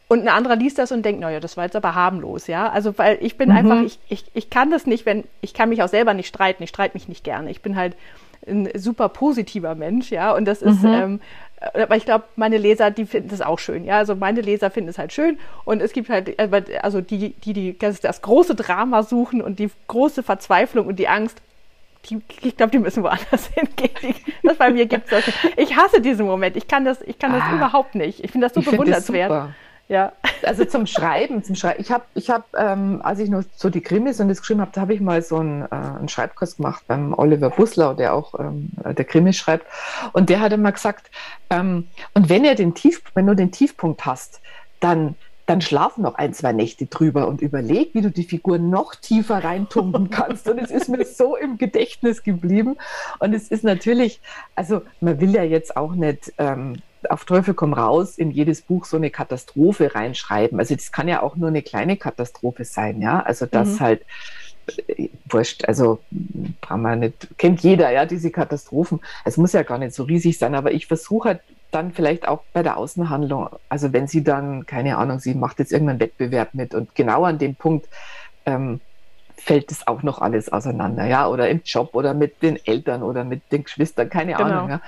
[0.08, 2.68] Und ein anderer liest das und denkt, naja, das war jetzt aber harmlos, ja.
[2.68, 3.56] Also, weil ich bin mhm.
[3.56, 6.64] einfach, ich, ich, ich kann das nicht, wenn, ich kann mich auch selber nicht streiten.
[6.64, 7.52] Ich streite mich nicht gerne.
[7.52, 7.96] Ich bin halt
[8.48, 10.32] ein super positiver Mensch, ja.
[10.34, 10.94] Und das ist, mhm.
[10.94, 11.20] ähm,
[11.76, 13.86] aber ich glaube, meine Leser, die finden das auch schön.
[13.86, 15.38] Ja, also meine Leser finden es halt schön.
[15.64, 16.40] Und es gibt halt,
[16.84, 21.08] also die, die, die das, das große Drama suchen und die große Verzweiflung und die
[21.08, 21.40] Angst,
[22.06, 24.16] die, ich glaube, die müssen woanders hingehen.
[24.44, 25.24] das bei mir gibt es.
[25.58, 26.56] Ich hasse diesen Moment.
[26.56, 28.24] Ich kann das, ich kann das ah, überhaupt nicht.
[28.24, 29.30] Ich finde das so bewundernswert.
[29.30, 29.50] Das
[29.90, 30.14] ja.
[30.44, 31.82] Also zum Schreiben, zum Schreiben.
[31.82, 34.72] Ich habe, ich hab, ähm, als ich noch so die Krimis und das geschrieben habe,
[34.72, 38.40] da habe ich mal so einen, äh, einen Schreibkurs gemacht beim Oliver Buslau, der auch
[38.40, 39.66] ähm, der Krimis schreibt.
[40.14, 41.10] Und der hat immer gesagt,
[41.50, 44.42] ähm, und wenn, er den Tief, wenn du den Tiefpunkt hast,
[44.80, 45.16] dann
[45.50, 49.44] dann schlaf noch ein, zwei Nächte drüber und überleg, wie du die Figur noch tiefer
[49.44, 50.48] reintumpen kannst.
[50.48, 52.78] Und es ist mir so im Gedächtnis geblieben.
[53.18, 54.22] Und es ist natürlich,
[54.56, 58.86] also man will ja jetzt auch nicht ähm, auf Teufel komm raus in jedes Buch
[58.86, 60.60] so eine Katastrophe reinschreiben.
[60.60, 63.20] Also das kann ja auch nur eine kleine Katastrophe sein, ja.
[63.22, 63.80] Also das mhm.
[63.80, 64.02] halt
[64.88, 65.98] äh, wurscht, also
[66.62, 69.00] braucht man nicht, kennt jeder, ja, diese Katastrophen.
[69.26, 72.42] Es muss ja gar nicht so riesig sein, aber ich versuche halt dann vielleicht auch
[72.54, 76.74] bei der Außenhandlung, also wenn sie dann, keine Ahnung, sie macht jetzt irgendeinen Wettbewerb mit
[76.74, 77.88] und genau an dem Punkt
[78.46, 78.82] ähm,
[79.38, 83.24] fällt es auch noch alles auseinander, ja, oder im Job oder mit den Eltern oder
[83.24, 84.50] mit den Geschwistern, keine genau.
[84.50, 84.82] Ahnung, ja?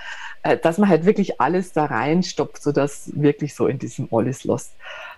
[0.43, 4.43] Äh, dass man halt wirklich alles da reinstopft, sodass wirklich so in diesem All is
[4.43, 4.73] Lost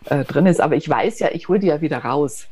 [0.05, 0.59] äh, drin ist.
[0.59, 2.47] Aber ich weiß ja, ich hole die ja wieder raus.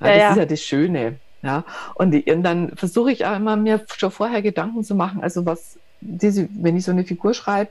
[0.00, 0.30] Ja, das ja.
[0.30, 1.16] ist ja das Schöne.
[1.42, 5.22] Ja, und, die, und dann versuche ich auch immer mir schon vorher Gedanken zu machen,
[5.22, 7.70] also was diese, wenn ich so eine Figur schreibe,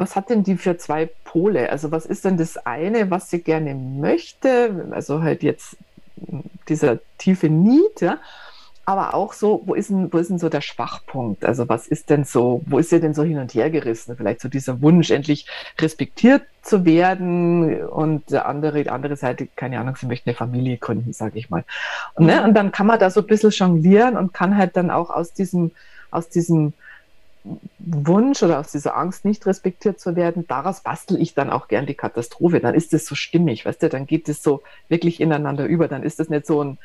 [0.00, 1.70] was hat denn die für zwei Pole?
[1.70, 4.88] Also was ist denn das eine, was sie gerne möchte?
[4.92, 5.76] Also halt jetzt
[6.68, 8.18] dieser tiefe Need, ja.
[8.86, 11.44] Aber auch so, wo ist, denn, wo ist denn so der Schwachpunkt?
[11.44, 14.16] Also was ist denn so, wo ist sie denn so hin und her gerissen?
[14.16, 15.46] Vielleicht so dieser Wunsch, endlich
[15.78, 20.78] respektiert zu werden und der andere, die andere Seite, keine Ahnung, sie möchte eine Familie
[20.78, 21.64] gründen, sage ich mal.
[22.14, 24.90] Und, ne, und dann kann man da so ein bisschen jonglieren und kann halt dann
[24.90, 25.72] auch aus diesem,
[26.10, 26.72] aus diesem
[27.78, 31.86] Wunsch oder aus dieser Angst, nicht respektiert zu werden, daraus bastel ich dann auch gern
[31.86, 32.60] die Katastrophe.
[32.60, 35.88] Dann ist es so stimmig, weißt du, dann geht es so wirklich ineinander über.
[35.88, 36.78] Dann ist es nicht so ein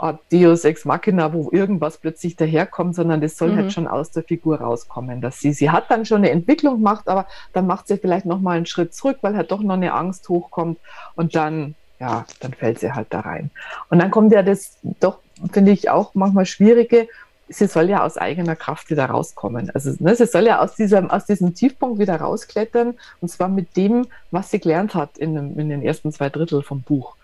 [0.00, 3.62] Art Deus Ex Machina, wo irgendwas plötzlich daherkommt, sondern das soll halt mhm.
[3.62, 7.08] halt schon aus der Figur rauskommen, dass sie, sie hat dann schon eine Entwicklung gemacht,
[7.08, 10.28] aber dann macht sie vielleicht nochmal einen Schritt zurück, weil halt doch noch eine Angst
[10.28, 10.78] hochkommt
[11.14, 13.50] und dann, ja, dann fällt sie halt da rein.
[13.90, 15.18] Und dann kommt ja das doch,
[15.52, 17.08] finde ich, auch manchmal schwierige,
[17.50, 19.70] sie soll ja aus eigener Kraft wieder rauskommen.
[19.74, 23.76] Also ne, sie soll ja aus diesem, aus diesem Tiefpunkt wieder rausklettern und zwar mit
[23.76, 27.16] dem, was sie gelernt hat in, dem, in den ersten zwei Drittel vom Buch.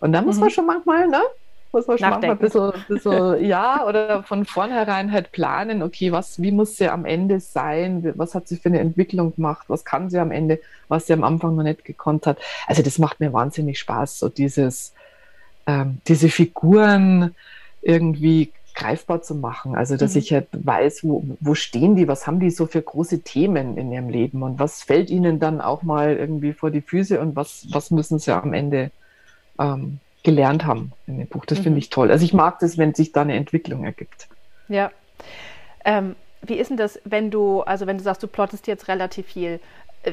[0.00, 0.42] Und da muss mhm.
[0.42, 1.22] man schon manchmal, ne?
[1.70, 6.40] Muss man schon manchmal ein bisschen, bisschen ja, oder von vornherein halt planen, okay, was,
[6.40, 8.12] wie muss sie am Ende sein?
[8.16, 9.66] Was hat sie für eine Entwicklung gemacht?
[9.68, 12.38] Was kann sie am Ende, was sie am Anfang noch nicht gekonnt hat?
[12.66, 14.94] Also das macht mir wahnsinnig Spaß, so dieses,
[15.66, 17.34] ähm, diese Figuren
[17.82, 19.74] irgendwie greifbar zu machen.
[19.74, 20.20] Also, dass mhm.
[20.20, 23.90] ich halt weiß, wo, wo stehen die, was haben die so für große Themen in
[23.90, 27.66] ihrem Leben und was fällt ihnen dann auch mal irgendwie vor die Füße und was,
[27.72, 28.92] was müssen sie am Ende
[29.58, 31.44] ähm, gelernt haben in dem Buch.
[31.44, 31.64] Das mhm.
[31.64, 32.10] finde ich toll.
[32.12, 34.28] Also, ich mag das, wenn sich da eine Entwicklung ergibt.
[34.68, 34.92] Ja.
[35.84, 39.26] Ähm, wie ist denn das, wenn du, also wenn du sagst, du plottest jetzt relativ
[39.26, 39.58] viel,
[40.04, 40.12] äh,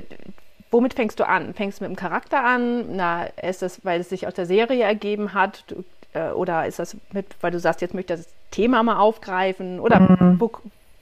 [0.71, 1.53] womit fängst du an?
[1.53, 2.95] Fängst du mit dem Charakter an?
[2.95, 5.65] Na, ist das, weil es sich aus der Serie ergeben hat?
[5.67, 5.83] Du
[6.15, 9.79] äh, oder ist das mit, weil du sagst, jetzt möchte ich das Thema mal aufgreifen?
[9.79, 10.39] Oder mhm.
[10.39, 10.51] wo,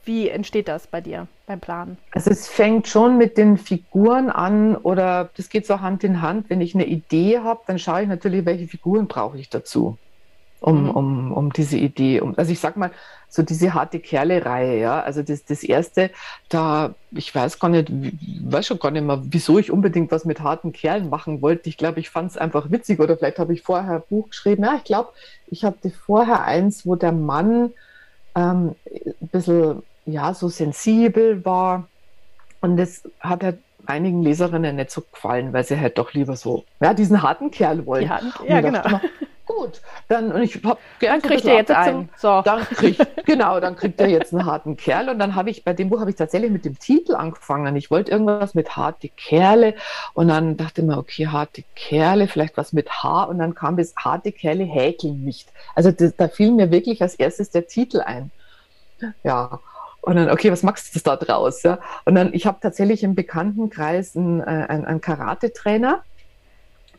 [0.04, 1.96] wie entsteht das bei dir beim Planen?
[2.12, 6.50] Also es fängt schon mit den Figuren an oder das geht so Hand in Hand.
[6.50, 9.96] Wenn ich eine Idee habe, dann schaue ich natürlich, welche Figuren brauche ich dazu
[10.64, 10.90] um, mhm.
[10.90, 12.20] um, um diese Idee.
[12.20, 12.90] Um, also ich sag mal,
[13.28, 15.00] so diese harte Kerle-Reihe, ja.
[15.00, 16.10] Also das, das erste,
[16.48, 20.40] da, ich weiß gar nicht, weiß schon gar nicht mehr, wieso ich unbedingt was mit
[20.40, 21.68] harten Kerlen machen wollte.
[21.68, 24.64] Ich glaube, ich fand es einfach witzig oder vielleicht habe ich vorher ein Buch geschrieben.
[24.64, 25.10] Ja, ich glaube,
[25.48, 27.72] ich hatte vorher eins, wo der Mann
[28.34, 31.88] ähm, ein bisschen, ja, so sensibel war.
[32.62, 36.64] Und das hat halt einigen Leserinnen nicht so gefallen, weil sie halt doch lieber so,
[36.80, 38.04] ja, diesen harten Kerl wollen.
[38.04, 38.82] Ja, ja genau.
[38.82, 39.00] Immer,
[39.56, 42.08] gut, dann und ich habe Dann kriegt er jetzt einen.
[42.16, 42.42] So.
[42.42, 45.08] Dann kriegt, genau, dann kriegt er jetzt einen harten Kerl.
[45.08, 47.76] Und dann habe ich bei dem Buch habe ich tatsächlich mit dem Titel angefangen.
[47.76, 49.74] Ich wollte irgendwas mit harte Kerle
[50.14, 53.24] und dann dachte ich mir, okay, harte Kerle, vielleicht was mit H.
[53.24, 55.48] Und dann kam das harte Kerle häkeln nicht.
[55.74, 58.30] Also das, da fiel mir wirklich als erstes der Titel ein.
[59.22, 59.60] Ja.
[60.00, 61.62] Und dann, okay, was machst du da draus?
[61.62, 61.78] Ja?
[62.04, 66.02] Und dann, ich habe tatsächlich im Bekanntenkreis einen, äh, einen, einen Karate-Trainer,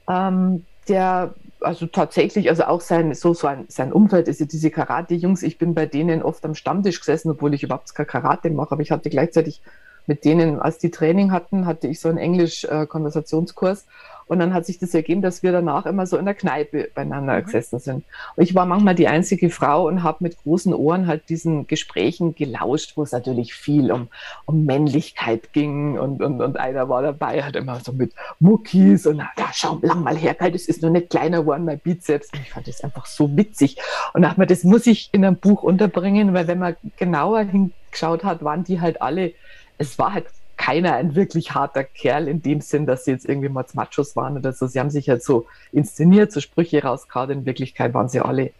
[0.09, 4.71] ähm, der also tatsächlich, also auch sein, so, so ein, sein Umfeld ist ja diese
[4.71, 5.43] Karate-Jungs.
[5.43, 8.81] Ich bin bei denen oft am Stammtisch gesessen, obwohl ich überhaupt kein Karate mache, aber
[8.81, 9.61] ich hatte gleichzeitig
[10.07, 13.81] mit denen, als die Training hatten, hatte ich so einen Englisch-Konversationskurs.
[13.81, 13.85] Äh,
[14.27, 17.39] und dann hat sich das ergeben, dass wir danach immer so in der Kneipe beieinander
[17.39, 17.45] mhm.
[17.45, 18.03] gesessen sind.
[18.35, 22.33] Und ich war manchmal die einzige Frau und habe mit großen Ohren halt diesen Gesprächen
[22.33, 24.07] gelauscht, wo es natürlich viel um,
[24.45, 25.99] um Männlichkeit ging.
[25.99, 30.01] Und, und, und einer war dabei, hat immer so mit Muckis und ja, schau lang
[30.01, 32.29] mal her, das ist noch nicht kleiner geworden, mein Bizeps.
[32.33, 33.77] Und ich fand das einfach so witzig.
[34.13, 38.23] Und dachte mir, das muss ich in einem Buch unterbringen, weil wenn man genauer hingeschaut
[38.23, 39.33] hat, waren die halt alle,
[39.77, 40.25] es war halt
[40.57, 44.37] keiner ein wirklich harter Kerl in dem Sinn, dass sie jetzt irgendwie mal Machos waren
[44.37, 44.67] oder so.
[44.67, 47.29] Sie haben sich halt so inszeniert, so Sprüche rausgehauen.
[47.31, 48.51] In Wirklichkeit waren sie alle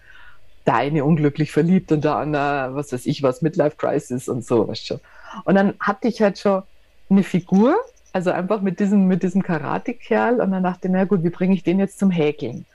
[0.66, 4.68] der eine unglücklich verliebt und der andere, was weiß ich, was Midlife Crisis und so,
[4.68, 5.00] weißt schon.
[5.44, 6.64] Und dann hatte ich halt schon
[7.10, 7.76] eine Figur,
[8.14, 11.54] also einfach mit diesem, mit diesem Karate-Kerl und dann dachte ich, na gut, wie bringe
[11.54, 12.66] ich den jetzt zum Häkeln?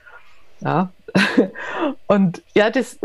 [0.61, 0.91] Ja.
[2.07, 2.99] Und ja, das,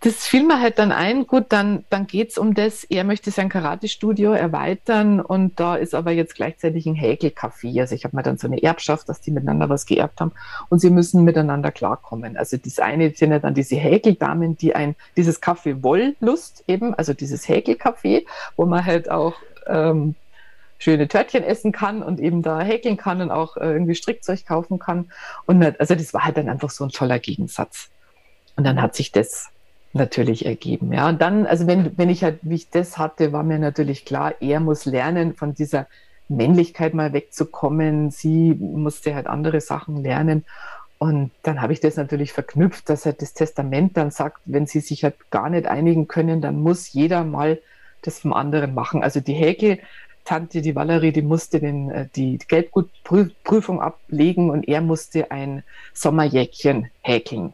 [0.00, 3.30] das fiel mir halt dann ein, gut, dann, dann geht es um das, er möchte
[3.30, 7.80] sein Karate-Studio erweitern und da ist aber jetzt gleichzeitig ein Häkelcafé.
[7.80, 10.32] Also ich habe mir dann so eine Erbschaft, dass die miteinander was geerbt haben
[10.68, 12.36] und sie müssen miteinander klarkommen.
[12.36, 17.12] Also das eine sind ja dann diese Häkeldamen, die ein, dieses Café Wollust eben, also
[17.12, 18.24] dieses Häkelcafé,
[18.56, 19.34] wo man halt auch
[19.66, 20.14] ähm,
[20.80, 24.80] schöne Törtchen essen kann und eben da häkeln kann und auch äh, irgendwie Strickzeug kaufen
[24.80, 25.12] kann.
[25.46, 27.90] Und also das war halt dann einfach so ein toller Gegensatz.
[28.56, 29.50] Und dann hat sich das
[29.92, 30.92] natürlich ergeben.
[30.92, 34.04] Ja, und dann, also wenn, wenn ich halt, wie ich das hatte, war mir natürlich
[34.04, 35.86] klar, er muss lernen, von dieser
[36.28, 38.10] Männlichkeit mal wegzukommen.
[38.10, 40.44] Sie musste halt andere Sachen lernen.
[40.98, 44.80] Und dann habe ich das natürlich verknüpft, dass halt das Testament dann sagt, wenn sie
[44.80, 47.58] sich halt gar nicht einigen können, dann muss jeder mal
[48.02, 49.02] das vom anderen machen.
[49.02, 49.78] Also die Häkel
[50.24, 56.90] Tante, die Valerie, die musste den, äh, die Geldgutprüfung ablegen und er musste ein Sommerjäckchen
[57.00, 57.52] häkeln.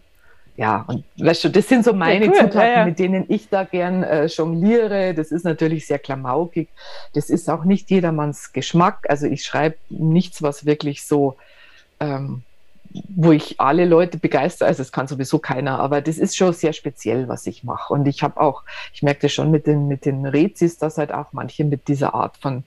[0.56, 2.38] Ja, und weißt du, das sind so meine ja, cool.
[2.38, 2.84] Zutaten, ja, ja.
[2.86, 5.12] mit denen ich da gern äh, jongliere.
[5.12, 6.68] Das ist natürlich sehr klamaukig.
[7.12, 9.04] Das ist auch nicht jedermanns Geschmack.
[9.08, 11.36] Also ich schreibe nichts, was wirklich so
[12.00, 12.42] ähm,
[13.08, 16.72] wo ich alle Leute begeistere, also es kann sowieso keiner, aber das ist schon sehr
[16.72, 17.92] speziell, was ich mache.
[17.92, 21.12] Und ich habe auch, ich merke das schon mit den, mit den Rezis, dass halt
[21.12, 22.64] auch manche mit dieser Art von,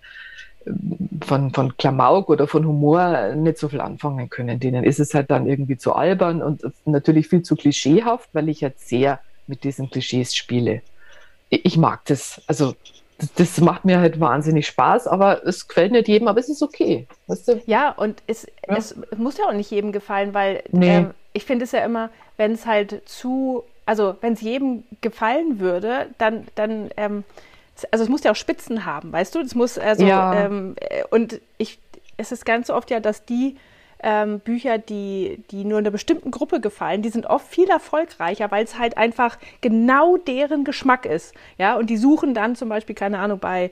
[1.21, 4.59] von, von Klamauk oder von Humor nicht so viel anfangen können.
[4.59, 8.63] Denen ist es halt dann irgendwie zu albern und natürlich viel zu klischeehaft, weil ich
[8.63, 10.81] halt sehr mit diesen Klischees spiele.
[11.49, 12.41] Ich mag das.
[12.47, 12.75] Also
[13.35, 17.07] das macht mir halt wahnsinnig Spaß, aber es gefällt nicht jedem, aber es ist okay.
[17.27, 17.61] Weißt du?
[17.65, 18.77] Ja, und es, ja.
[18.77, 20.97] es muss ja auch nicht jedem gefallen, weil nee.
[20.97, 25.59] ähm, ich finde es ja immer, wenn es halt zu, also wenn es jedem gefallen
[25.59, 27.23] würde, dann, dann, ähm,
[27.91, 29.39] also es muss ja auch Spitzen haben, weißt du?
[29.39, 30.45] Es muss, also, ja.
[30.45, 31.79] ähm, äh, und ich,
[32.17, 33.57] es ist ganz oft ja, dass die
[34.01, 38.63] ähm, Bücher, die, die nur einer bestimmten Gruppe gefallen, die sind oft viel erfolgreicher, weil
[38.63, 41.33] es halt einfach genau deren Geschmack ist.
[41.57, 43.71] Ja, und die suchen dann zum Beispiel, keine Ahnung, bei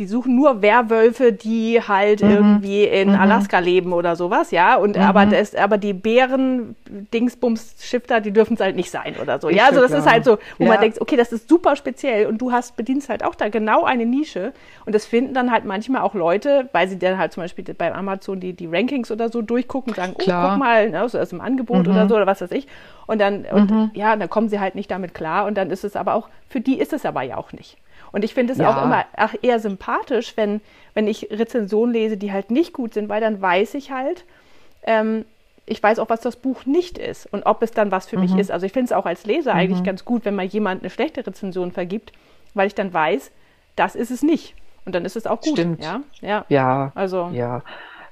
[0.00, 2.30] die suchen nur Werwölfe, die halt mhm.
[2.30, 3.20] irgendwie in mhm.
[3.20, 4.76] Alaska leben oder sowas, ja.
[4.76, 5.02] Und mhm.
[5.02, 6.74] aber das, aber die Bären,
[7.12, 9.50] Dingsbums, Shifter, die dürfen es halt nicht sein oder so.
[9.50, 10.00] Ich ja, also das klar.
[10.00, 10.70] ist halt so, wo ja.
[10.70, 13.84] man denkt, okay, das ist super speziell und du hast bedienst halt auch da genau
[13.84, 14.54] eine Nische.
[14.86, 17.94] Und das finden dann halt manchmal auch Leute, weil sie dann halt zum Beispiel bei
[17.94, 21.28] Amazon die, die Rankings oder so durchgucken und sagen, oh, guck mal, ne, so aus
[21.28, 22.08] dem Angebot oder mhm.
[22.08, 22.66] so oder was weiß ich.
[23.06, 23.90] Und dann, und mhm.
[23.92, 25.44] ja, dann kommen sie halt nicht damit klar.
[25.44, 27.76] Und dann ist es aber auch, für die ist es aber ja auch nicht.
[28.12, 28.70] Und ich finde es ja.
[28.70, 30.60] auch immer ach, eher sympathisch, wenn,
[30.94, 34.24] wenn ich Rezensionen lese, die halt nicht gut sind, weil dann weiß ich halt,
[34.84, 35.24] ähm,
[35.66, 38.22] ich weiß auch, was das Buch nicht ist und ob es dann was für mhm.
[38.22, 38.50] mich ist.
[38.50, 39.60] Also ich finde es auch als Leser mhm.
[39.60, 42.12] eigentlich ganz gut, wenn mal jemand eine schlechte Rezension vergibt,
[42.54, 43.30] weil ich dann weiß,
[43.76, 44.54] das ist es nicht.
[44.84, 45.52] Und dann ist es auch gut.
[45.52, 45.84] Stimmt.
[45.84, 46.44] Ja, ja.
[46.48, 46.92] ja.
[46.94, 47.30] Also.
[47.32, 47.62] Ja.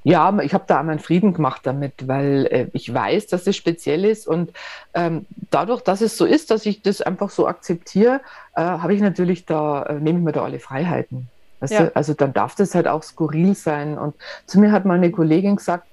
[0.08, 4.06] Ja, ich habe da meinen Frieden gemacht damit, weil äh, ich weiß, dass es speziell
[4.06, 4.54] ist und
[4.94, 8.22] ähm, dadurch, dass es so ist, dass ich das einfach so akzeptiere,
[8.56, 11.28] äh, habe ich natürlich da, äh, nehme ich mir da alle Freiheiten.
[11.60, 11.82] Weißt ja.
[11.82, 11.96] du?
[11.96, 13.98] Also dann darf das halt auch skurril sein.
[13.98, 14.14] Und
[14.46, 15.84] zu mir hat mal eine Kollegin gesagt,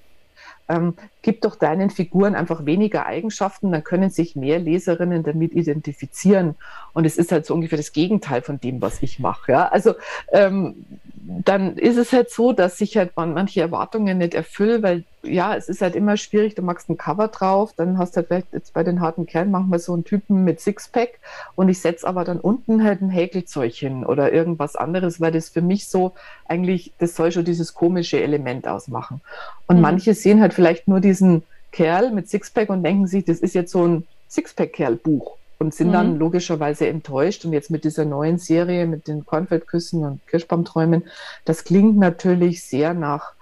[0.70, 6.54] ähm, gib doch deinen Figuren einfach weniger Eigenschaften, dann können sich mehr Leserinnen damit identifizieren.
[6.94, 9.52] Und es ist halt so ungefähr das Gegenteil von dem, was ich mache.
[9.52, 9.68] Ja?
[9.68, 9.94] Also
[10.32, 10.86] ähm,
[11.28, 15.68] dann ist es halt so, dass sich halt manche Erwartungen nicht erfüllen, weil ja, es
[15.68, 18.72] ist halt immer schwierig, du machst ein Cover drauf, dann hast du halt vielleicht jetzt
[18.74, 21.18] bei den harten Kerlen manchmal so einen Typen mit Sixpack
[21.56, 25.48] und ich setze aber dann unten halt ein Häkelzeug hin oder irgendwas anderes, weil das
[25.48, 26.12] für mich so
[26.46, 29.20] eigentlich, das soll schon dieses komische Element ausmachen.
[29.66, 29.82] Und mhm.
[29.82, 33.72] manche sehen halt vielleicht nur diesen Kerl mit Sixpack und denken sich, das ist jetzt
[33.72, 35.92] so ein Sixpack-Kerl-Buch und sind mhm.
[35.92, 37.44] dann logischerweise enttäuscht.
[37.44, 41.04] Und jetzt mit dieser neuen Serie, mit den Kornfeldküssen und Kirschbaumträumen,
[41.44, 43.32] das klingt natürlich sehr nach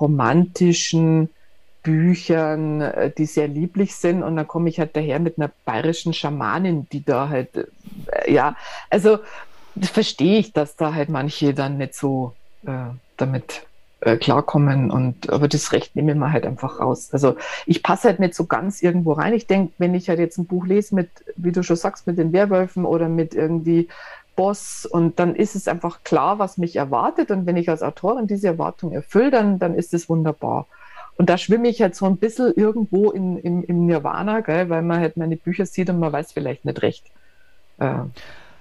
[0.00, 1.30] romantischen
[1.82, 4.22] Büchern, äh, die sehr lieblich sind.
[4.22, 8.56] Und dann komme ich halt daher mit einer bayerischen Schamanin, die da halt, äh, ja,
[8.90, 9.18] also
[9.80, 12.32] verstehe ich, dass da halt manche dann nicht so
[12.66, 12.86] äh,
[13.16, 13.66] damit
[14.04, 17.08] äh, klarkommen und aber das Recht nehmen wir halt einfach raus.
[17.12, 19.32] Also ich passe halt nicht so ganz irgendwo rein.
[19.32, 22.18] Ich denke, wenn ich halt jetzt ein Buch lese mit, wie du schon sagst, mit
[22.18, 23.88] den Werwölfen oder mit irgendwie
[24.36, 28.26] Boss und dann ist es einfach klar, was mich erwartet und wenn ich als Autorin
[28.26, 30.66] diese Erwartung erfülle, dann, dann ist es wunderbar.
[31.16, 34.82] Und da schwimme ich halt so ein bisschen irgendwo in, im, im Nirvana, gell, weil
[34.82, 37.06] man halt meine Bücher sieht und man weiß vielleicht nicht recht,
[37.78, 38.00] äh,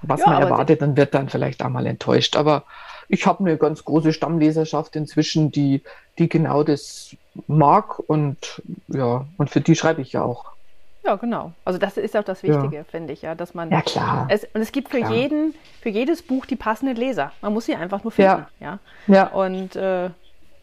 [0.03, 2.37] was ja, man erwartet und wird dann vielleicht auch mal enttäuscht.
[2.37, 2.63] Aber
[3.07, 5.81] ich habe eine ganz große Stammleserschaft inzwischen, die,
[6.17, 7.15] die genau das
[7.47, 10.53] mag und ja, und für die schreibe ich ja auch.
[11.05, 11.51] Ja, genau.
[11.65, 12.83] Also das ist auch das Wichtige, ja.
[12.85, 13.69] finde ich, ja, dass man.
[13.69, 14.27] Ja klar.
[14.29, 15.11] Es, und es gibt für klar.
[15.11, 17.33] jeden, für jedes Buch die passenden Leser.
[17.41, 18.45] Man muss sie einfach nur finden.
[18.59, 18.79] Ja.
[19.07, 19.13] Ja.
[19.13, 19.27] ja.
[19.27, 20.09] Und äh,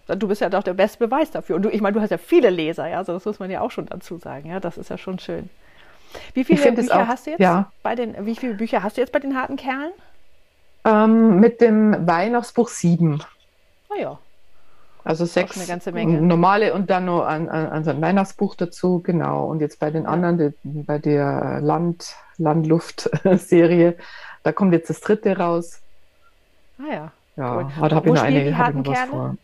[0.07, 1.57] du bist ja doch der beste Beweis dafür.
[1.57, 3.61] Und du, ich meine, du hast ja viele Leser, ja, also das muss man ja
[3.61, 4.49] auch schon dazu sagen.
[4.49, 5.51] Ja, das ist ja schon schön.
[6.34, 7.70] Wie viele Bücher auch, hast du jetzt ja.
[7.82, 8.26] bei den?
[8.26, 9.93] Wie viele Bücher hast du jetzt bei den harten Kerlen?
[10.85, 13.22] Ähm, mit dem Weihnachtsbuch sieben.
[13.89, 14.18] Ah oh ja.
[15.03, 16.20] Also sechs eine ganze Menge.
[16.20, 19.47] normale und dann noch ein, ein, ein Weihnachtsbuch dazu, genau.
[19.47, 23.97] Und jetzt bei den anderen, die, bei der Land, Landluft-Serie,
[24.43, 25.81] da kommt jetzt das dritte raus.
[26.78, 27.12] Ah ja.
[27.37, 27.89] Ja, cool.
[27.89, 29.37] da habe ich noch eine, hab ich noch was vor.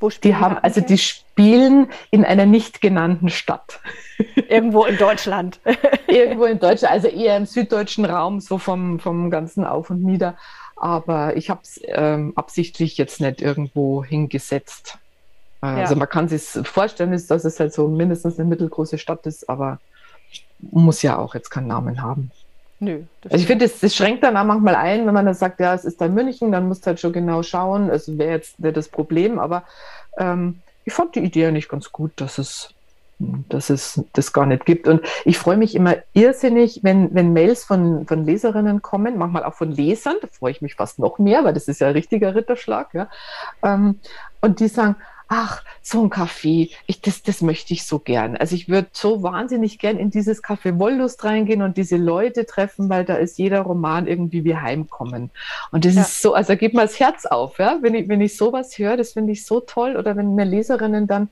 [0.00, 3.80] Wo spielen die haben, also die spielen in einer nicht genannten Stadt.
[4.48, 5.60] Irgendwo in Deutschland.
[6.06, 10.36] Irgendwo in Deutschland, also eher im süddeutschen Raum, so vom, vom ganzen Auf und Nieder.
[10.76, 14.98] Aber ich habe es ähm, absichtlich jetzt nicht irgendwo hingesetzt.
[15.62, 15.74] Äh, ja.
[15.76, 19.78] Also man kann sich vorstellen, dass es halt so mindestens eine mittelgroße Stadt ist, aber
[20.60, 22.30] muss ja auch jetzt keinen Namen haben.
[22.80, 23.02] Nö.
[23.24, 25.74] Also ich finde, das, das, schränkt dann auch manchmal ein, wenn man dann sagt, ja,
[25.74, 27.88] es ist dann München, dann musst du halt schon genau schauen.
[27.88, 29.64] Es wäre jetzt nicht das Problem, aber
[30.18, 32.74] ähm, ich fand die Idee nicht ganz gut, dass es
[33.18, 34.88] dass es das gar nicht gibt.
[34.88, 39.54] Und ich freue mich immer irrsinnig, wenn, wenn Mails von, von Leserinnen kommen, manchmal auch
[39.54, 42.34] von Lesern, da freue ich mich fast noch mehr, weil das ist ja ein richtiger
[42.34, 43.08] Ritterschlag, ja.
[43.62, 44.00] Ähm,
[44.40, 44.96] und die sagen,
[45.28, 48.36] ach, so ein Kaffee, ich, das, das möchte ich so gern.
[48.36, 52.88] Also ich würde so wahnsinnig gern in dieses Café Wollust reingehen und diese Leute treffen,
[52.88, 55.30] weil da ist jeder Roman irgendwie wie Heimkommen.
[55.72, 56.02] Und das ja.
[56.02, 58.96] ist so, also gib mal das Herz auf, ja, wenn ich, wenn ich sowas höre,
[58.96, 59.96] das finde ich so toll.
[59.96, 61.30] Oder wenn mir Leserinnen dann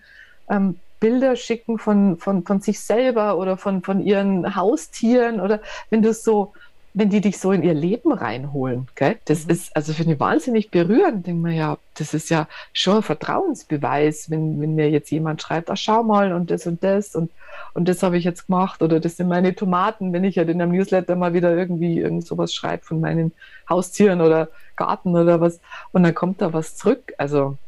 [0.49, 6.01] ähm, Bilder schicken von, von, von sich selber oder von, von ihren Haustieren oder wenn
[6.01, 6.53] du so,
[6.95, 9.17] wenn die dich so in ihr Leben reinholen, gell?
[9.25, 9.51] das mhm.
[9.51, 11.27] ist, also finde ich wahnsinnig berührend.
[11.27, 15.73] Denke mir, ja, das ist ja schon ein Vertrauensbeweis, wenn, wenn mir jetzt jemand schreibt,
[15.73, 17.33] ach schau mal und das und das und,
[17.75, 20.51] und das habe ich jetzt gemacht oder das sind meine Tomaten, wenn ich ja halt
[20.51, 23.33] in einem Newsletter mal wieder irgendwie irgend sowas schreibe von meinen
[23.69, 25.59] Haustieren oder Garten oder was
[25.91, 27.13] und dann kommt da was zurück.
[27.19, 27.59] Also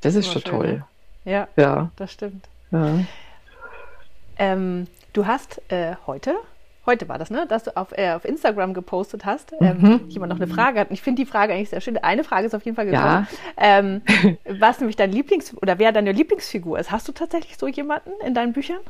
[0.00, 0.84] das ist schon schön, toll.
[1.28, 1.90] Ja, ja.
[1.96, 2.48] das stimmt.
[2.70, 3.00] Ja.
[4.38, 6.34] Ähm, du hast äh, heute,
[6.86, 10.00] heute war das, ne, dass du auf, äh, auf Instagram gepostet hast, ähm, mhm.
[10.08, 10.88] jemand noch eine Frage hat.
[10.88, 11.98] Und ich finde die Frage eigentlich sehr schön.
[11.98, 13.04] Eine Frage ist auf jeden Fall gekommen.
[13.04, 13.28] Ja.
[13.56, 14.02] Ähm,
[14.58, 16.90] was nämlich dein Lieblings- oder wer deine Lieblingsfigur ist.
[16.90, 18.80] Hast du tatsächlich so jemanden in deinen Büchern?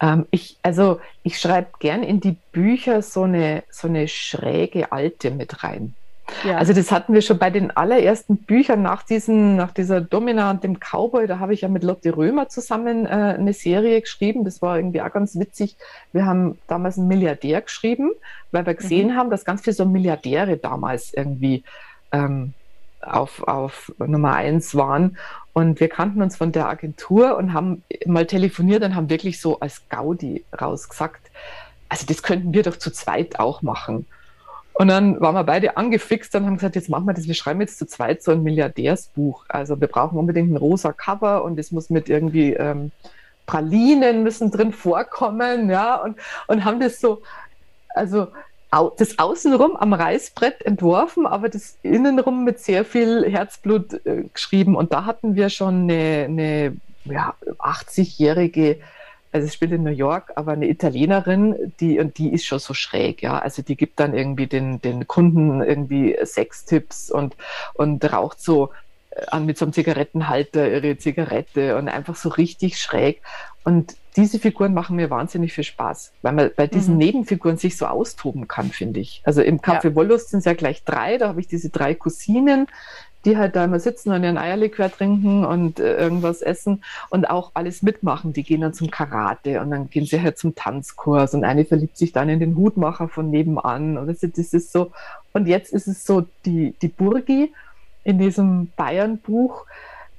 [0.00, 5.30] Ähm, ich, also ich schreibe gern in die Bücher so eine, so eine schräge Alte
[5.30, 5.94] mit rein.
[6.44, 6.56] Ja.
[6.58, 10.64] Also das hatten wir schon bei den allerersten Büchern nach, diesen, nach dieser Domina und
[10.64, 11.26] dem Cowboy.
[11.26, 14.44] Da habe ich ja mit Lotte Römer zusammen äh, eine Serie geschrieben.
[14.44, 15.76] Das war irgendwie auch ganz witzig.
[16.12, 18.10] Wir haben damals einen Milliardär geschrieben,
[18.52, 19.16] weil wir gesehen mhm.
[19.16, 21.62] haben, dass ganz viele so Milliardäre damals irgendwie
[22.12, 22.54] ähm,
[23.02, 25.16] auf, auf Nummer eins waren.
[25.52, 29.60] Und wir kannten uns von der Agentur und haben mal telefoniert und haben wirklich so
[29.60, 31.30] als Gaudi rausgesagt,
[31.88, 34.06] also das könnten wir doch zu zweit auch machen.
[34.72, 37.60] Und dann waren wir beide angefixt und haben gesagt, jetzt machen wir das, wir schreiben
[37.60, 39.44] jetzt zu zweit so ein Milliardärsbuch.
[39.48, 42.90] Also wir brauchen unbedingt ein rosa Cover und es muss mit irgendwie ähm,
[43.46, 46.16] Pralinen müssen drin vorkommen, ja, und,
[46.46, 47.22] und haben das so,
[47.94, 48.28] also
[48.96, 54.76] das Außenrum am Reißbrett entworfen, aber das Innenrum mit sehr viel Herzblut äh, geschrieben.
[54.76, 58.78] Und da hatten wir schon eine, eine ja, 80-jährige
[59.32, 62.74] also es spielt in New York, aber eine Italienerin, die, und die ist schon so
[62.74, 63.38] schräg, ja.
[63.38, 67.36] Also die gibt dann irgendwie den, den Kunden irgendwie Sextipps und,
[67.74, 68.70] und raucht so
[69.10, 73.22] äh, an mit so einem Zigarettenhalter ihre Zigarette und einfach so richtig schräg.
[73.62, 77.00] Und diese Figuren machen mir wahnsinnig viel Spaß, weil man bei diesen mhm.
[77.00, 79.22] Nebenfiguren sich so austoben kann, finde ich.
[79.24, 79.94] Also im Café ja.
[79.94, 82.66] Wollust sind es ja gleich drei, da habe ich diese drei Cousinen,
[83.24, 87.50] die halt da immer sitzen und ihren Eierlikör trinken und äh, irgendwas essen und auch
[87.54, 88.32] alles mitmachen.
[88.32, 91.96] Die gehen dann zum Karate und dann gehen sie halt zum Tanzkurs und eine verliebt
[91.96, 93.98] sich dann in den Hutmacher von nebenan.
[93.98, 94.92] Und das, ist so.
[95.32, 97.52] Und jetzt ist es so, die, die Burgi
[98.04, 99.66] in diesem Bayern-Buch,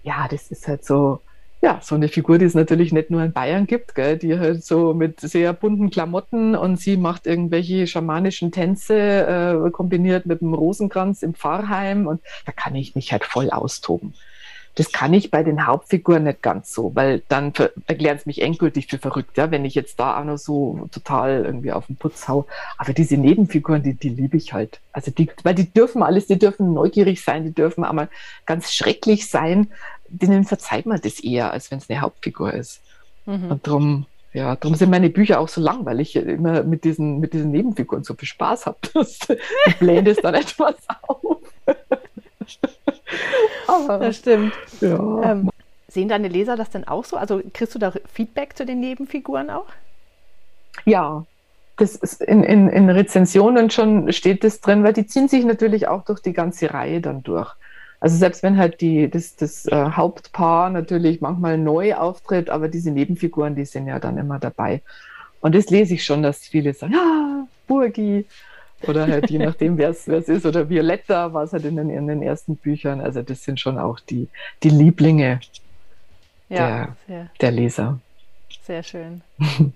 [0.04, 1.22] ja, das ist halt so,
[1.62, 4.64] ja, so eine Figur, die es natürlich nicht nur in Bayern gibt, gell, die halt
[4.66, 10.56] so mit sehr bunten Klamotten und sie macht irgendwelche schamanischen Tänze äh, kombiniert mit einem
[10.56, 14.16] Rosenkranz im Pfarrheim und da kann ich mich halt voll austoben.
[14.76, 17.52] Das kann ich bei den Hauptfiguren nicht ganz so, weil dann
[17.88, 21.44] erklären es mich endgültig für verrückt, ja, wenn ich jetzt da auch noch so total
[21.46, 22.48] irgendwie auf den Putz hau.
[22.78, 24.80] Aber diese Nebenfiguren, die, die liebe ich halt.
[24.94, 28.08] Also die, weil die dürfen alles, die dürfen neugierig sein, die dürfen einmal
[28.46, 29.68] ganz schrecklich sein.
[30.12, 32.82] Denen verzeiht man das eher, als wenn es eine Hauptfigur ist.
[33.26, 33.52] Mhm.
[33.52, 37.20] Und darum ja, darum sind meine Bücher auch so lang, weil ich immer mit diesen,
[37.20, 38.78] mit diesen Nebenfiguren so viel Spaß habe.
[38.94, 39.20] Das
[39.80, 41.38] bläht es dann etwas auf.
[43.88, 44.54] das stimmt.
[44.80, 45.24] Ja.
[45.24, 45.50] Ähm,
[45.90, 47.18] sehen deine Leser das denn auch so?
[47.18, 49.68] Also kriegst du da Feedback zu den Nebenfiguren auch?
[50.86, 51.26] Ja,
[51.78, 55.88] das ist in, in, in Rezensionen schon steht das drin, weil die ziehen sich natürlich
[55.88, 57.54] auch durch die ganze Reihe dann durch.
[58.02, 62.92] Also selbst wenn halt die, das, das äh, Hauptpaar natürlich manchmal neu auftritt, aber diese
[62.92, 64.82] Nebenfiguren, die sind ja dann immer dabei.
[65.40, 68.26] Und das lese ich schon, dass viele sagen, ja, Burgi,
[68.88, 70.46] oder halt je nachdem, wer es ist.
[70.48, 73.02] Oder Violetta war es halt in den, in den ersten Büchern.
[73.02, 74.28] Also das sind schon auch die,
[74.64, 75.40] die Lieblinge
[76.50, 78.00] ja, der, der Leser.
[78.64, 79.22] Sehr schön.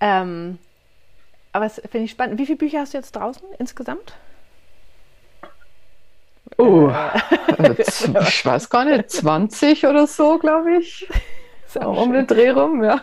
[0.00, 0.58] ähm,
[1.52, 2.38] aber es finde ich spannend.
[2.38, 4.14] Wie viele Bücher hast du jetzt draußen insgesamt?
[6.58, 7.74] Oh, äh.
[7.82, 11.08] ich weiß gar nicht, 20 oder so, glaube ich
[11.76, 13.00] um den Dreh rum, ja.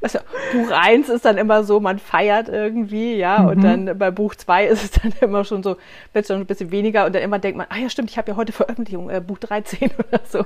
[0.00, 0.18] Also,
[0.52, 3.48] Buch 1 ist dann immer so, man feiert irgendwie, ja, mhm.
[3.48, 5.76] und dann bei Buch 2 ist es dann immer schon so,
[6.12, 8.30] wird schon ein bisschen weniger und dann immer denkt man, ah ja, stimmt, ich habe
[8.30, 10.40] ja heute Veröffentlichung, äh, Buch 13 oder so.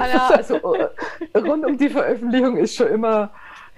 [0.00, 3.30] Ah, ja, also äh, rund um die Veröffentlichung ist schon immer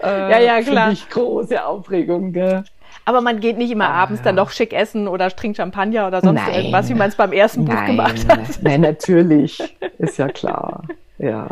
[0.03, 0.93] äh, ja, ja, klar.
[1.11, 2.65] große Aufregung, gell?
[3.05, 4.25] Aber man geht nicht immer ah, abends ja.
[4.27, 6.55] dann noch schick essen oder trinkt Champagner oder sonst nein.
[6.55, 8.39] irgendwas, wie man es beim ersten Buch gemacht hat.
[8.63, 9.63] Nein, natürlich,
[9.99, 10.85] ist ja klar.
[11.19, 11.49] Ja.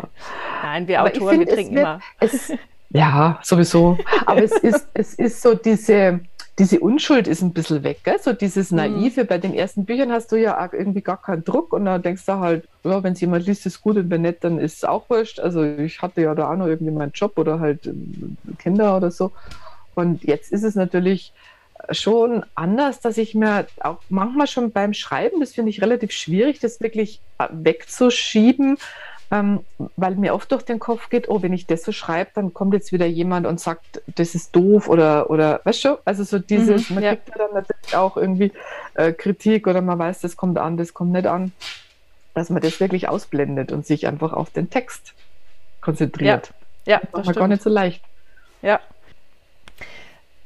[0.63, 1.99] Nein, wir Autoren, wir trinken immer.
[2.19, 2.51] Es,
[2.89, 3.97] ja, sowieso.
[4.25, 6.21] Aber es ist, es ist so diese,
[6.59, 8.19] diese Unschuld ist ein bisschen weg, gell?
[8.21, 8.77] so dieses mhm.
[8.77, 9.23] Naive.
[9.23, 9.27] Mhm.
[9.27, 12.33] Bei den ersten Büchern hast du ja irgendwie gar keinen Druck und dann denkst du
[12.33, 15.09] halt, ja, wenn es jemand liest, ist gut und wenn nicht, dann ist es auch
[15.09, 15.39] wurscht.
[15.39, 19.09] Also ich hatte ja da auch noch irgendwie meinen Job oder halt ähm, Kinder oder
[19.11, 19.31] so.
[19.95, 21.33] Und jetzt ist es natürlich
[21.91, 26.59] schon anders, dass ich mir auch manchmal schon beim Schreiben, das finde ich relativ schwierig,
[26.59, 28.77] das wirklich äh, wegzuschieben,
[29.31, 29.61] ähm,
[29.97, 32.73] weil mir oft durch den Kopf geht, oh, wenn ich das so schreibe, dann kommt
[32.73, 36.89] jetzt wieder jemand und sagt, das ist doof oder, oder weißt du, also so dieses,
[36.89, 37.15] mhm, man ja.
[37.15, 38.51] kriegt ja dann natürlich auch irgendwie
[38.93, 41.51] äh, Kritik oder man weiß, das kommt an, das kommt nicht an,
[42.33, 45.13] dass man das wirklich ausblendet und sich einfach auf den Text
[45.81, 46.53] konzentriert.
[46.85, 48.03] Ja, ja das ist gar nicht so leicht.
[48.61, 48.79] Ja,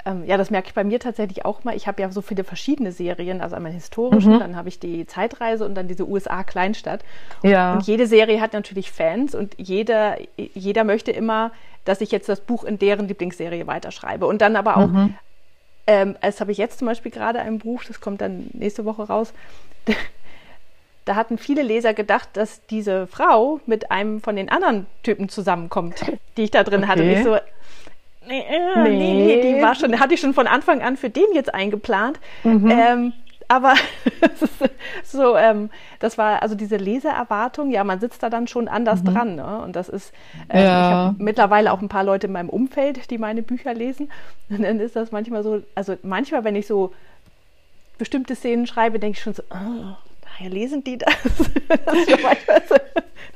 [0.08, 1.76] ähm, ja, das merke ich bei mir tatsächlich auch mal.
[1.76, 4.40] Ich habe ja so viele verschiedene Serien, also einmal historischen, mhm.
[4.40, 7.04] dann habe ich die Zeitreise und dann diese USA-Kleinstadt.
[7.44, 7.74] Ja.
[7.74, 11.52] Und jede Serie hat natürlich Fans und jeder, jeder möchte immer,
[11.84, 14.26] dass ich jetzt das Buch in deren Lieblingsserie weiterschreibe.
[14.26, 15.16] Und dann aber auch, mhm.
[15.88, 19.04] ähm, als habe ich jetzt zum Beispiel gerade ein Buch, das kommt dann nächste Woche
[19.04, 19.34] raus.
[21.06, 25.96] da hatten viele Leser gedacht, dass diese Frau mit einem von den anderen Typen zusammenkommt,
[26.38, 26.92] die ich da drin okay.
[26.92, 27.04] hatte.
[27.04, 27.38] Und ich so,
[28.28, 28.90] Nee, äh, nee.
[28.90, 32.20] nee, nee, die war schon, hatte ich schon von Anfang an für den jetzt eingeplant.
[32.44, 32.70] Mhm.
[32.70, 33.14] Ähm,
[33.48, 33.76] aber
[35.04, 35.70] so, ähm,
[36.00, 39.06] das war also diese Leseerwartung, ja, man sitzt da dann schon anders mhm.
[39.06, 39.36] dran.
[39.36, 39.62] Ne?
[39.62, 40.14] Und das ist,
[40.50, 40.66] äh, ja.
[40.66, 44.12] ich habe mittlerweile auch ein paar Leute in meinem Umfeld, die meine Bücher lesen.
[44.50, 46.94] Und dann ist das manchmal so, also manchmal, wenn ich so
[47.98, 49.96] bestimmte Szenen schreibe, denke ich schon so, oh,
[50.38, 51.14] daher lesen die das.
[52.46, 52.82] das,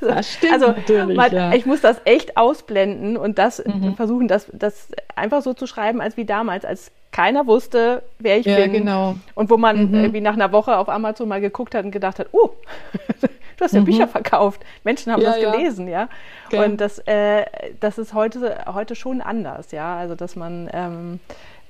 [0.00, 0.74] das stimmt also.
[1.14, 1.52] Man, ja.
[1.54, 3.94] Ich muss das echt ausblenden und das mhm.
[3.94, 8.46] versuchen, das, das einfach so zu schreiben, als wie damals, als keiner wusste, wer ich
[8.46, 8.72] ja, bin.
[8.72, 9.16] Genau.
[9.34, 9.94] Und wo man mhm.
[9.94, 12.50] irgendwie nach einer Woche auf Amazon mal geguckt hat und gedacht hat, oh,
[13.20, 13.84] du hast ja mhm.
[13.84, 14.62] Bücher verkauft.
[14.82, 16.08] Menschen haben ja, das gelesen, ja.
[16.46, 16.64] Okay.
[16.64, 17.44] Und das, äh,
[17.80, 19.96] das ist heute, heute schon anders, ja.
[19.96, 21.20] Also, dass man, ähm,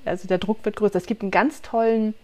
[0.05, 0.97] also der Druck wird größer.
[0.97, 2.15] Es gibt einen ganz tollen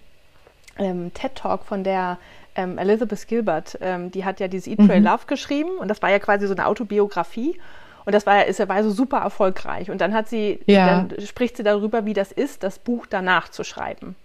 [0.79, 2.19] ähm, TED-Talk von der
[2.59, 5.07] ähm, Elizabeth Gilbert, ähm, die hat ja dieses Eat, Pray, mhm.
[5.07, 7.59] Love geschrieben und das war ja quasi so eine Autobiografie.
[8.05, 9.91] Und das war, ist, war so super erfolgreich.
[9.91, 11.05] Und dann hat sie, ja.
[11.05, 14.17] dann spricht sie darüber, wie das ist, das Buch danach zu schreiben.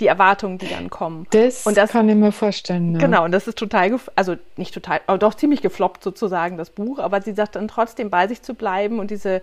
[0.00, 1.26] Die Erwartungen, die dann kommen.
[1.30, 2.92] Das, und das kann ich mir vorstellen.
[2.92, 2.98] Ne?
[2.98, 6.98] Genau, und das ist total, also nicht total, aber doch ziemlich gefloppt sozusagen, das Buch.
[6.98, 9.42] Aber sie sagt dann trotzdem bei sich zu bleiben und diese,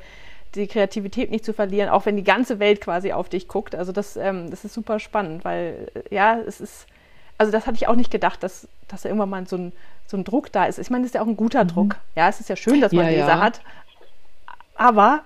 [0.56, 3.76] die Kreativität nicht zu verlieren, auch wenn die ganze Welt quasi auf dich guckt.
[3.76, 6.88] Also das, ähm, das ist super spannend, weil ja, es ist,
[7.38, 9.74] also das hatte ich auch nicht gedacht, dass, dass da irgendwann mal so ein,
[10.08, 10.80] so ein Druck da ist.
[10.80, 11.70] Ich meine, das ist ja auch ein guter mhm.
[11.70, 11.96] Druck.
[12.16, 13.40] Ja, es ist ja schön, dass man ja, Leser ja.
[13.40, 13.62] hat.
[14.78, 15.22] Aber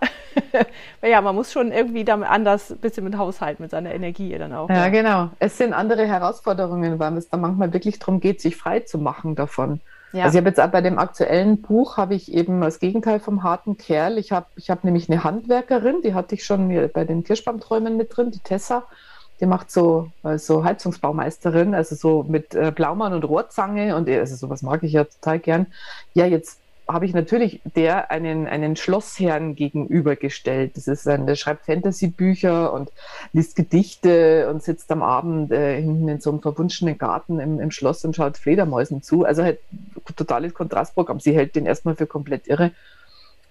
[1.02, 4.54] ja, man muss schon irgendwie damit anders ein bisschen mit Haushalt, mit seiner Energie dann
[4.54, 4.70] auch.
[4.70, 5.30] Ja, ja, genau.
[5.40, 9.36] Es sind andere Herausforderungen, weil es da manchmal wirklich darum geht, sich frei zu machen
[9.36, 9.82] davon.
[10.12, 10.24] Ja.
[10.24, 13.44] Also ich habe jetzt auch bei dem aktuellen Buch habe ich eben das Gegenteil vom
[13.44, 14.18] harten Kerl.
[14.18, 18.16] Ich habe ich hab nämlich eine Handwerkerin, die hatte ich schon bei den Kirschbaumträumen mit
[18.16, 18.84] drin, die Tessa.
[19.42, 24.62] Die macht so, so Heizungsbaumeisterin, also so mit äh, Blaumann und Rohrzange und also sowas
[24.62, 25.68] mag ich ja total gern.
[26.14, 26.60] Ja, jetzt
[26.90, 30.76] habe ich natürlich der einen, einen Schlossherrn gegenübergestellt.
[30.76, 32.92] Das ist ein, der schreibt Fantasy-Bücher und
[33.32, 37.72] liest Gedichte und sitzt am Abend äh, hinten in so einem verwunschenen Garten im, im
[37.72, 39.24] Schloss und schaut Fledermäusen zu.
[39.24, 39.60] Also halt
[40.16, 41.20] totales Kontrastprogramm.
[41.20, 42.72] Sie hält den erstmal für komplett irre.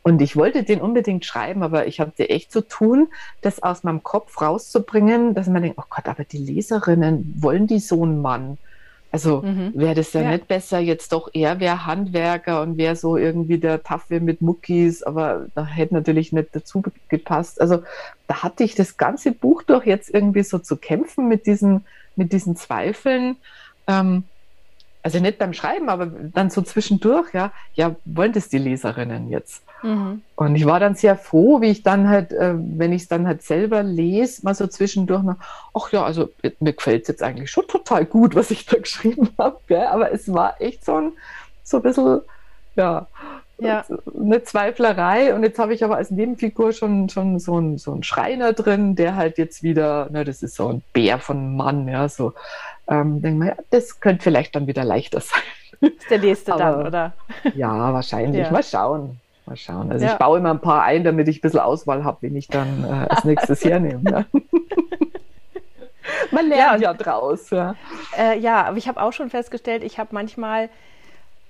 [0.08, 3.08] Und ich wollte den unbedingt schreiben, aber ich hatte echt zu tun,
[3.42, 7.78] das aus meinem Kopf rauszubringen, dass man denkt, oh Gott, aber die Leserinnen wollen die
[7.78, 8.56] so einen Mann.
[9.12, 9.72] Also mhm.
[9.74, 13.58] wäre das ja, ja, nicht besser, jetzt doch er wäre Handwerker und wäre so irgendwie
[13.58, 17.60] der Tafel mit Muckis, aber da hätte natürlich nicht dazu gepasst.
[17.60, 17.82] Also
[18.28, 21.84] da hatte ich das ganze Buch doch jetzt irgendwie so zu kämpfen mit diesen,
[22.16, 23.36] mit diesen Zweifeln.
[23.86, 24.24] Ähm,
[25.02, 29.62] also nicht beim Schreiben, aber dann so zwischendurch, ja, ja, wollen das die Leserinnen jetzt?
[29.82, 30.22] Mhm.
[30.34, 33.26] Und ich war dann sehr froh, wie ich dann halt, äh, wenn ich es dann
[33.26, 35.36] halt selber lese, mal so zwischendurch noch,
[35.74, 36.28] ach ja, also
[36.60, 40.32] mir gefällt es jetzt eigentlich schon total gut, was ich da geschrieben habe, aber es
[40.32, 41.12] war echt so ein,
[41.62, 42.20] so ein bisschen,
[42.74, 43.06] ja,
[43.58, 43.84] ja.
[44.18, 45.34] eine Zweiflerei.
[45.34, 48.94] Und jetzt habe ich aber als Nebenfigur schon, schon so, einen, so einen Schreiner drin,
[48.94, 52.32] der halt jetzt wieder, na, das ist so ein Bär von Mann, ja, so.
[52.88, 55.42] Ähm, denke mal, ja, das könnte vielleicht dann wieder leichter sein.
[55.80, 57.12] Ist der nächste aber, dann, oder?
[57.54, 58.46] Ja, wahrscheinlich.
[58.46, 58.50] Ja.
[58.50, 59.20] Mal schauen.
[59.46, 59.92] Mal schauen.
[59.92, 60.12] Also ja.
[60.12, 62.84] ich baue immer ein paar ein, damit ich ein bisschen Auswahl habe, wen ich dann
[62.84, 64.10] äh, als nächstes hernehme.
[64.10, 64.24] Ja.
[66.30, 67.50] Man lernt ja, ja draus.
[67.50, 67.74] Ja,
[68.16, 70.68] äh, ja aber ich habe auch schon festgestellt, ich habe manchmal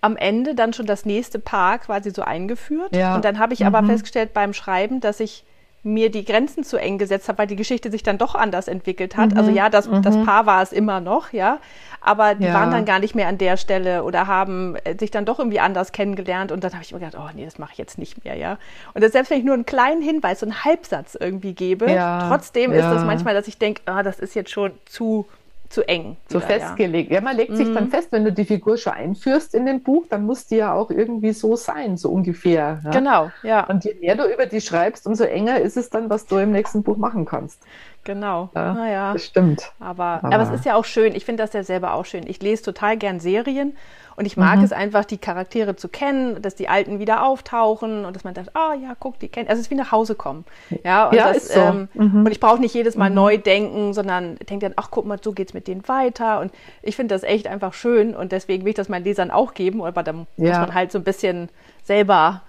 [0.00, 2.94] am Ende dann schon das nächste Paar quasi so eingeführt.
[2.94, 3.14] Ja.
[3.14, 3.66] Und dann habe ich mhm.
[3.66, 5.44] aber festgestellt beim Schreiben, dass ich
[5.82, 9.16] mir die Grenzen zu eng gesetzt habe, weil die Geschichte sich dann doch anders entwickelt
[9.16, 9.30] hat.
[9.30, 9.48] Also mhm.
[9.48, 10.02] Also ja, das, mhm.
[10.02, 11.58] das Paar war es immer noch, ja,
[12.00, 12.54] aber die ja.
[12.54, 15.60] waren dann gar nicht mehr an der Stelle oder haben äh, sich dann doch irgendwie
[15.60, 18.24] anders kennengelernt und dann habe ich mir gedacht, oh nee, das mache ich jetzt nicht
[18.24, 18.58] mehr, ja.
[18.94, 22.28] Und das, selbst wenn ich nur einen kleinen Hinweis, so einen Halbsatz irgendwie gebe, ja.
[22.28, 25.26] trotzdem ist das manchmal, dass ich denke, ah, das ist jetzt schon zu
[25.68, 26.16] zu eng.
[26.28, 27.10] Zu festgelegt.
[27.10, 27.16] Ja.
[27.16, 27.90] ja, man legt sich dann mhm.
[27.90, 30.90] fest, wenn du die Figur schon einführst in dem Buch, dann muss die ja auch
[30.90, 32.80] irgendwie so sein, so ungefähr.
[32.84, 32.90] Ja?
[32.90, 33.64] Genau, ja.
[33.66, 36.52] Und je mehr du über die schreibst, umso enger ist es dann, was du im
[36.52, 37.62] nächsten Buch machen kannst.
[38.04, 38.48] Genau.
[38.54, 39.12] Ja, naja.
[39.12, 39.72] Das stimmt.
[39.80, 41.14] Aber, aber, aber es ist ja auch schön.
[41.14, 42.26] Ich finde das ja selber auch schön.
[42.26, 43.76] Ich lese total gern Serien
[44.18, 44.64] und ich mag mhm.
[44.64, 48.50] es einfach, die Charaktere zu kennen, dass die Alten wieder auftauchen und dass man sagt,
[48.54, 49.48] ah oh, ja, guck, die kennt.
[49.48, 50.44] Also es ist wie nach Hause kommen.
[50.84, 51.60] Ja, und, ja, das, ist so.
[51.60, 52.26] Ähm, mhm.
[52.26, 53.16] und ich brauche nicht jedes Mal mhm.
[53.16, 56.40] neu denken, sondern denke dann, ach guck mal, so geht's mit denen weiter.
[56.40, 56.52] Und
[56.82, 59.82] ich finde das echt einfach schön und deswegen will ich das meinen Lesern auch geben,
[59.82, 60.48] aber dann ja.
[60.48, 61.48] muss man halt so ein bisschen
[61.84, 62.42] selber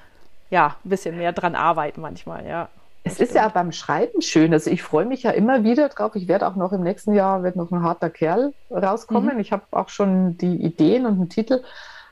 [0.49, 2.69] ja, ein bisschen mehr dran arbeiten manchmal, ja.
[3.03, 4.53] Es ist ja beim Schreiben schön.
[4.53, 6.15] Also ich freue mich ja immer wieder drauf.
[6.15, 9.35] Ich werde auch noch im nächsten Jahr wird noch ein harter Kerl rauskommen.
[9.35, 9.39] Mhm.
[9.39, 11.63] Ich habe auch schon die Ideen und einen Titel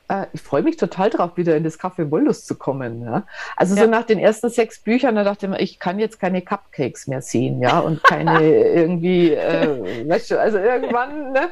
[0.08, 3.02] äh, ich freue mich total drauf, wieder in das Café Wollust zu kommen.
[3.02, 3.24] Ja?
[3.56, 3.84] Also ja.
[3.84, 7.06] so nach den ersten sechs Büchern, da dachte ich mir, ich kann jetzt keine Cupcakes
[7.06, 8.42] mehr sehen, ja, und keine
[8.74, 11.50] irgendwie, äh, weißt du, also irgendwann, ne?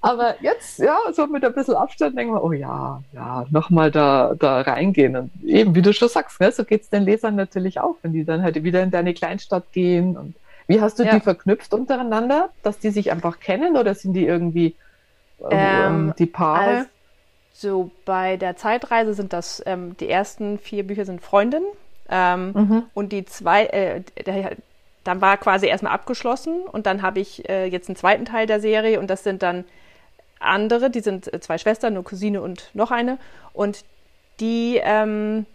[0.00, 4.34] Aber jetzt, ja, so mit ein bisschen Abstand denken wir, oh ja, ja, nochmal da,
[4.38, 5.16] da reingehen.
[5.16, 8.12] Und eben, wie du schon sagst, ne, so geht es den Lesern natürlich auch, wenn
[8.12, 10.16] die dann halt wieder in deine Kleinstadt gehen.
[10.16, 10.36] Und
[10.68, 11.14] wie hast du ja.
[11.14, 14.76] die verknüpft untereinander, dass die sich einfach kennen oder sind die irgendwie
[15.50, 16.86] ähm, ähm die Paare?
[17.58, 21.62] So bei der Zeitreise sind das ähm, die ersten vier Bücher sind Freundin
[22.10, 22.82] ähm, mhm.
[22.92, 24.56] und die zwei, äh, der,
[25.04, 28.60] dann war quasi erstmal abgeschlossen und dann habe ich äh, jetzt einen zweiten Teil der
[28.60, 29.64] Serie und das sind dann
[30.38, 33.16] andere, die sind äh, zwei Schwestern, eine Cousine und noch eine
[33.54, 33.86] und
[34.38, 35.46] die ähm,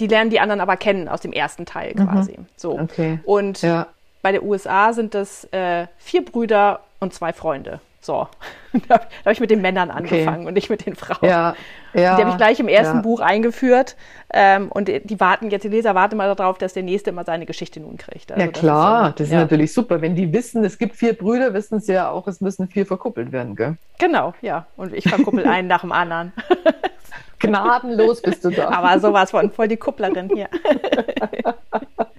[0.00, 2.08] die lernen die anderen aber kennen aus dem ersten Teil mhm.
[2.08, 2.32] quasi.
[2.38, 2.46] Mhm.
[2.56, 3.20] So okay.
[3.26, 3.88] und ja.
[4.22, 7.80] bei der USA sind das äh, vier Brüder und zwei Freunde.
[8.06, 8.28] So,
[8.88, 10.46] da habe ich mit den Männern angefangen okay.
[10.46, 11.28] und nicht mit den Frauen.
[11.28, 11.56] Ja,
[11.92, 13.02] ja, die habe ich gleich im ersten ja.
[13.02, 13.96] Buch eingeführt.
[14.32, 17.46] Ähm, und die warten jetzt, die Leser warten mal darauf, dass der Nächste immer seine
[17.46, 18.30] Geschichte nun kriegt.
[18.30, 20.00] Also ja, klar, das ist, das ist natürlich super.
[20.00, 23.32] Wenn die wissen, es gibt vier Brüder, wissen sie ja auch, es müssen vier verkuppelt
[23.32, 23.76] werden, gell?
[23.98, 24.66] Genau, ja.
[24.76, 26.32] Und ich verkuppel einen nach dem anderen.
[27.40, 28.68] Gnadenlos bist du da.
[28.68, 30.48] Aber sowas von voll die Kupplerin hier.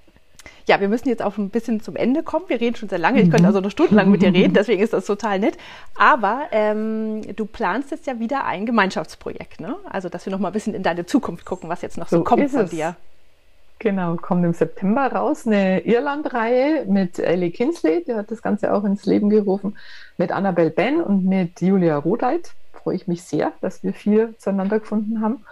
[0.67, 2.45] Ja, wir müssen jetzt auch ein bisschen zum Ende kommen.
[2.49, 3.21] Wir reden schon sehr lange.
[3.21, 3.47] Ich könnte mhm.
[3.47, 5.57] also noch stundenlang mit dir reden, deswegen ist das total nett.
[5.95, 9.77] Aber ähm, du planst jetzt ja wieder ein Gemeinschaftsprojekt, ne?
[9.89, 12.17] Also, dass wir noch mal ein bisschen in deine Zukunft gucken, was jetzt noch so,
[12.17, 12.95] so kommt von dir.
[13.79, 18.83] Genau, kommt im September raus eine Irland-Reihe mit Ellie Kinsley, die hat das Ganze auch
[18.83, 19.77] ins Leben gerufen,
[20.17, 22.53] mit Annabelle Ben und mit Julia Rodeit.
[22.73, 25.45] Freue ich mich sehr, dass wir vier zueinander gefunden haben.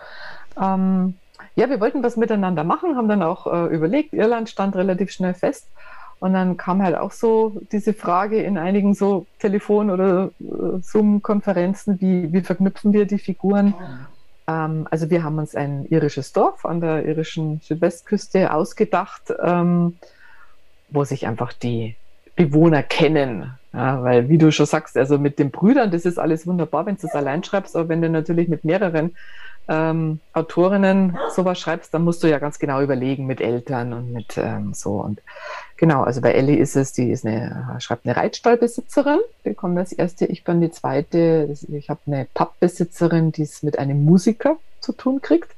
[0.59, 1.13] Ähm,
[1.55, 4.13] ja, wir wollten was miteinander machen, haben dann auch äh, überlegt.
[4.13, 5.67] Irland stand relativ schnell fest.
[6.19, 11.99] Und dann kam halt auch so diese Frage in einigen so Telefon- oder äh, Zoom-Konferenzen,
[12.01, 13.73] wie, wie verknüpfen wir die Figuren?
[14.47, 19.97] Ähm, also wir haben uns ein irisches Dorf an der irischen Südwestküste ausgedacht, ähm,
[20.89, 21.95] wo sich einfach die
[22.35, 23.51] Bewohner kennen.
[23.73, 26.95] Ja, weil, wie du schon sagst, also mit den Brüdern, das ist alles wunderbar, wenn
[26.95, 29.15] du es allein schreibst, aber wenn du natürlich mit mehreren
[29.67, 34.37] ähm, Autorinnen sowas schreibst, dann musst du ja ganz genau überlegen mit Eltern und mit
[34.37, 35.01] ähm, so.
[35.01, 35.21] Und
[35.77, 39.19] genau, also bei Ellie ist es, die ist eine, schreibt eine Reitstallbesitzerin,
[39.55, 41.55] kommt als erste, ich bin die zweite.
[41.69, 45.55] Ich habe eine Pappbesitzerin, die es mit einem Musiker zu tun kriegt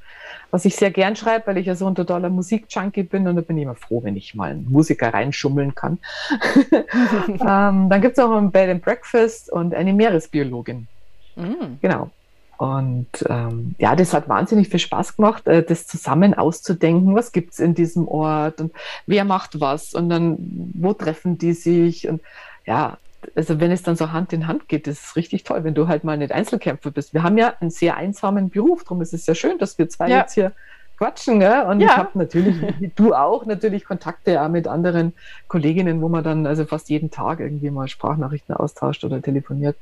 [0.52, 3.42] was ich sehr gern schreibe, weil ich ja so ein totaler Musikjunkie bin und da
[3.42, 6.00] bin ich immer froh, wenn ich mal einen Musiker reinschummeln kann.
[6.72, 10.88] ähm, dann gibt es auch ein Bed and Breakfast und eine Meeresbiologin.
[11.36, 11.78] Mm.
[11.82, 12.10] Genau.
[12.58, 17.54] Und ähm, ja, das hat wahnsinnig viel Spaß gemacht, äh, das zusammen auszudenken, was gibt
[17.54, 18.74] es in diesem Ort und
[19.06, 20.38] wer macht was und dann,
[20.74, 22.22] wo treffen die sich und
[22.66, 22.98] ja,
[23.36, 25.88] also wenn es dann so Hand in Hand geht, das ist richtig toll, wenn du
[25.88, 27.14] halt mal nicht Einzelkämpfer bist.
[27.14, 30.10] Wir haben ja einen sehr einsamen Beruf, darum ist es ja schön, dass wir zwei
[30.10, 30.20] ja.
[30.20, 30.52] jetzt hier
[30.98, 31.40] quatschen.
[31.40, 31.64] Gell?
[31.64, 31.88] Und ja.
[31.88, 32.56] ich habe natürlich,
[32.96, 35.14] du auch, natürlich Kontakte auch mit anderen
[35.48, 39.78] Kolleginnen, wo man dann also fast jeden Tag irgendwie mal Sprachnachrichten austauscht oder telefoniert.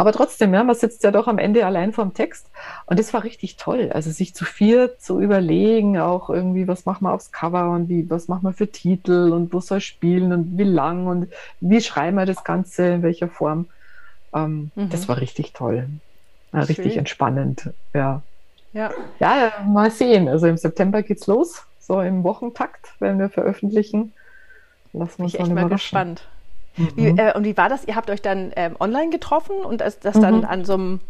[0.00, 2.46] Aber trotzdem, ja, man sitzt ja doch am Ende allein vorm Text.
[2.86, 3.90] Und das war richtig toll.
[3.92, 8.08] Also sich zu viert zu überlegen, auch irgendwie, was machen wir aufs Cover und wie,
[8.08, 11.28] was machen wir für Titel und wo soll spielen und wie lang und
[11.60, 13.66] wie schreiben wir das Ganze, in welcher Form.
[14.34, 14.88] Ähm, mhm.
[14.88, 15.86] Das war richtig toll.
[16.54, 17.68] Ja, richtig entspannend.
[17.92, 18.22] Ja.
[18.72, 18.92] ja.
[19.18, 20.30] Ja, mal sehen.
[20.30, 21.66] Also im September geht's los.
[21.78, 24.14] So im Wochentakt werden wir veröffentlichen.
[24.94, 26.26] Lassen wir uns ich echt mal gespannt.
[26.96, 27.18] Wie, mhm.
[27.18, 27.84] äh, und wie war das?
[27.84, 30.44] Ihr habt euch dann ähm, online getroffen und das, das dann mhm.
[30.44, 31.00] an so einem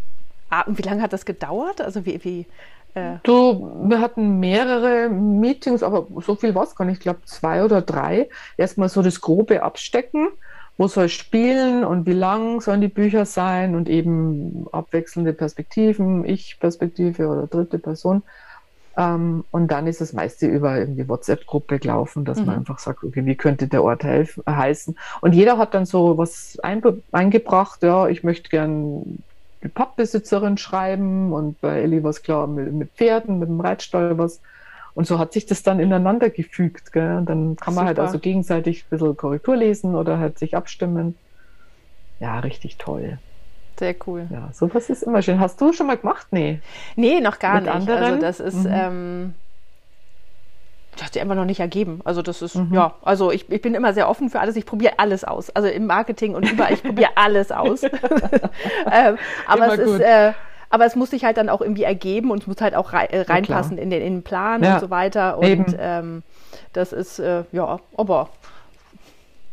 [0.67, 1.81] wie lange hat das gedauert?
[1.81, 2.47] Also wie, wie
[2.95, 6.99] äh Du, wir hatten mehrere Meetings, aber so viel war es gar nicht.
[6.99, 8.29] Ich glaube zwei oder drei.
[8.57, 10.29] Erstmal so das grobe Abstecken.
[10.77, 16.25] Wo soll es spielen und wie lang sollen die Bücher sein und eben abwechselnde Perspektiven,
[16.25, 18.23] Ich-Perspektive oder dritte Person.
[18.97, 22.47] Ähm, und dann ist das meiste über irgendwie WhatsApp-Gruppe gelaufen, dass mhm.
[22.47, 24.97] man einfach sagt, okay, wie könnte der Ort helfen, heißen.
[25.21, 29.23] Und jeder hat dann so was eingebracht, ja, ich möchte gern
[29.63, 34.17] die Pappbesitzerin schreiben und bei Elli war es klar mit, mit, Pferden, mit dem Reitstall
[34.19, 34.41] was.
[34.95, 36.93] Und so hat sich das dann ineinander gefügt.
[36.93, 37.19] Gell?
[37.19, 38.07] Und dann kann man halt Super.
[38.07, 41.15] halt also gegenseitig ein bisschen Korrektur lesen oder halt sich abstimmen.
[42.19, 43.19] Ja, richtig toll.
[43.81, 44.27] Sehr cool.
[44.29, 45.41] Ja, sowas ist immer schön.
[45.41, 46.27] Hast du schon mal gemacht?
[46.33, 46.61] Nee.
[46.97, 47.73] Nee, noch gar Mit nicht.
[47.73, 48.05] Anderen?
[48.05, 48.71] Also das ist, mhm.
[48.71, 49.35] ähm,
[50.93, 52.03] das hat sich einfach noch nicht ergeben.
[52.05, 52.75] Also das ist, mhm.
[52.75, 54.57] ja, also ich, ich bin immer sehr offen für alles.
[54.57, 55.49] Ich probiere alles aus.
[55.49, 57.83] Also im Marketing und überall, ich probiere alles aus.
[57.85, 59.17] ähm,
[59.47, 59.95] aber immer es gut.
[59.95, 60.33] ist, äh,
[60.69, 63.09] aber es muss sich halt dann auch irgendwie ergeben und es muss halt auch rei
[63.11, 65.39] reinpassen ja, in, den, in den Plan ja, und so weiter.
[65.39, 66.23] Und ähm,
[66.75, 68.29] das ist, äh, ja, aber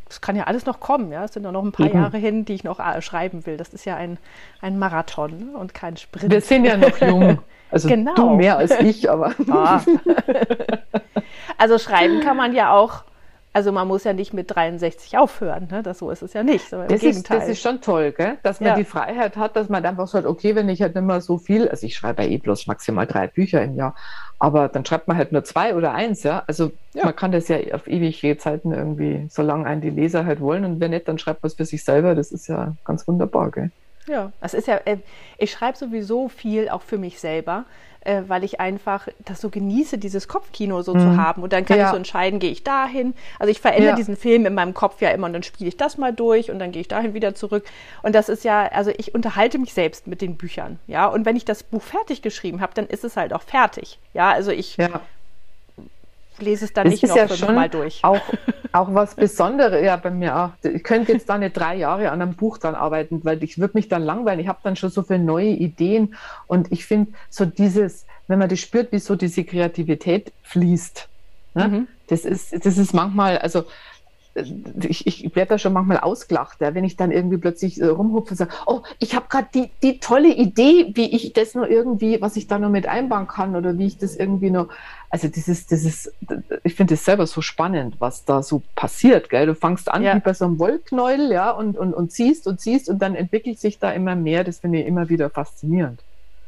[0.10, 1.24] es kann ja alles noch kommen, ja.
[1.24, 2.00] Es sind noch ein paar Eben.
[2.00, 3.58] Jahre hin, die ich noch äh, schreiben will.
[3.58, 4.18] Das ist ja ein,
[4.62, 6.32] ein Marathon und kein Sprint.
[6.32, 7.40] Wir sind ja noch jung.
[7.70, 8.16] Also genau.
[8.16, 9.34] du mehr als ich, aber.
[9.52, 9.82] Ah.
[11.58, 13.04] Also schreiben kann man ja auch
[13.54, 15.82] also man muss ja nicht mit 63 aufhören, ne?
[15.82, 16.72] das, so ist es ja nicht.
[16.72, 18.38] Das ist, das, ist, schon toll, gell?
[18.44, 18.76] dass man ja.
[18.76, 21.68] die Freiheit hat, dass man einfach sagt, okay, wenn ich halt nicht mehr so viel,
[21.68, 23.96] also ich schreibe ja eh bloß maximal drei Bücher im Jahr,
[24.38, 26.44] aber dann schreibt man halt nur zwei oder eins, ja.
[26.46, 27.06] Also ja.
[27.06, 30.80] man kann das ja auf ewige Zeiten irgendwie, solange einen die Leser halt wollen und
[30.80, 32.14] wenn nicht, dann schreibt man es für sich selber.
[32.14, 33.72] Das ist ja ganz wunderbar, gell?
[34.08, 34.98] Ja, das ist ja, äh,
[35.38, 37.66] ich schreibe sowieso viel auch für mich selber
[38.08, 41.00] äh, weil ich einfach das so genieße, dieses Kopfkino so mhm.
[41.00, 41.44] zu haben.
[41.44, 41.86] Und dann kann ja.
[41.86, 43.14] ich so entscheiden, gehe ich dahin.
[43.38, 43.96] Also ich verändere ja.
[43.96, 46.60] diesen Film in meinem Kopf ja immer und dann spiele ich das mal durch und
[46.60, 47.66] dann gehe ich dahin wieder zurück.
[48.04, 50.80] Und das ist ja, also ich unterhalte mich selbst mit den Büchern.
[50.88, 54.00] Ja, und wenn ich das Buch fertig geschrieben habe, dann ist es halt auch fertig.
[54.14, 55.02] Ja, also ich ja
[56.40, 58.00] lese es dann das nicht ist noch ja schon mal durch.
[58.04, 58.22] Auch,
[58.72, 60.50] auch was Besonderes, ja, bei mir auch.
[60.64, 63.76] Ich könnte jetzt da nicht drei Jahre an einem Buch dann arbeiten, weil ich würde
[63.76, 64.40] mich dann langweilen.
[64.40, 66.16] Ich habe dann schon so viele neue Ideen
[66.48, 71.08] und ich finde so dieses, wenn man das spürt, wie so diese Kreativität fließt,
[71.56, 71.68] ne?
[71.68, 71.88] Mhm.
[72.08, 73.66] das ist, das ist manchmal, also
[74.88, 78.32] ich, ich werde da schon manchmal ausgelacht, ja, wenn ich dann irgendwie plötzlich äh, rumhupfe
[78.32, 82.22] und sage, oh, ich habe gerade die, die tolle Idee, wie ich das nur irgendwie,
[82.22, 84.70] was ich da noch mit einbauen kann oder wie ich das irgendwie noch,
[85.10, 86.12] also dieses, dieses,
[86.64, 89.46] ich finde es selber so spannend, was da so passiert, gell?
[89.46, 90.16] Du fängst an ja.
[90.16, 93.60] wie bei so einem Wollknäuel, ja, und, und, und ziehst und ziehst und dann entwickelt
[93.60, 96.02] sich da immer mehr, das finde ich immer wieder faszinierend.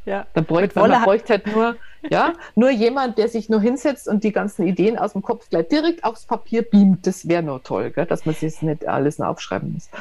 [0.09, 0.25] Ja.
[0.33, 1.75] Dann bräuchte man, man bräuchte halt nur,
[2.09, 5.67] ja, nur jemand, der sich nur hinsetzt und die ganzen Ideen aus dem Kopf gleich
[5.67, 7.05] direkt aufs Papier beamt.
[7.05, 8.07] Das wäre nur toll, gell?
[8.07, 9.89] dass man sich nicht alles nur aufschreiben muss.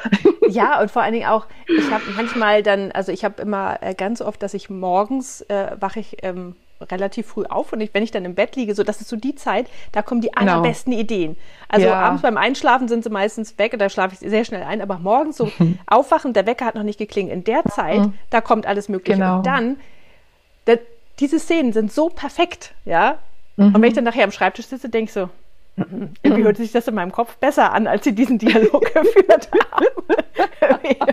[0.50, 3.92] Ja, und vor allen Dingen auch, ich habe manchmal dann, also ich habe immer äh,
[3.92, 8.02] ganz oft, dass ich morgens äh, wache ich ähm, relativ früh auf und ich, wenn
[8.02, 10.52] ich dann im Bett liege, so das ist so die Zeit, da kommen die genau.
[10.52, 11.36] allerbesten Ideen.
[11.68, 12.00] Also ja.
[12.00, 14.98] abends beim Einschlafen sind sie meistens weg und da schlafe ich sehr schnell ein, aber
[14.98, 15.50] morgens so
[15.86, 17.36] aufwachen, der Wecker hat noch nicht geklingelt.
[17.36, 18.14] In der Zeit, mhm.
[18.30, 19.18] da kommt alles Mögliche.
[19.18, 19.38] Genau.
[19.38, 19.76] Und dann,
[21.20, 23.18] diese Szenen sind so perfekt, ja.
[23.56, 23.74] Mhm.
[23.74, 25.28] Und wenn ich dann nachher am Schreibtisch sitze, denke ich so,
[25.76, 29.48] mhm, irgendwie hört sich das in meinem Kopf besser an, als sie diesen Dialog geführt
[29.72, 29.86] haben.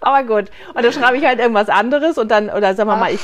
[0.00, 0.50] Aber gut.
[0.74, 3.20] Und dann schreibe ich halt irgendwas anderes und dann, oder sagen wir mal, ich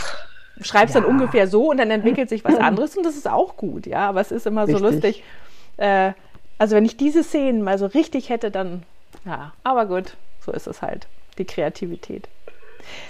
[0.62, 1.00] schreibe es ja.
[1.00, 4.08] dann ungefähr so und dann entwickelt sich was anderes und das ist auch gut, ja.
[4.08, 4.78] Aber es ist immer Richtig.
[4.78, 5.24] so lustig.
[5.76, 6.12] Äh,
[6.58, 8.82] also wenn ich diese Szenen mal so richtig hätte, dann,
[9.24, 10.14] ja, aber gut,
[10.44, 11.06] so ist es halt,
[11.38, 12.28] die Kreativität.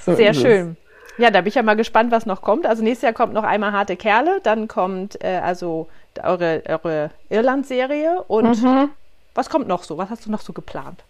[0.04, 0.76] So Sehr schön.
[0.80, 0.87] Es.
[1.18, 2.64] Ja, da bin ich ja mal gespannt, was noch kommt.
[2.64, 5.88] Also nächstes Jahr kommt noch einmal harte Kerle, dann kommt äh, also
[6.22, 8.90] eure, eure Irland-Serie und mhm.
[9.34, 9.98] was kommt noch so?
[9.98, 11.02] Was hast du noch so geplant?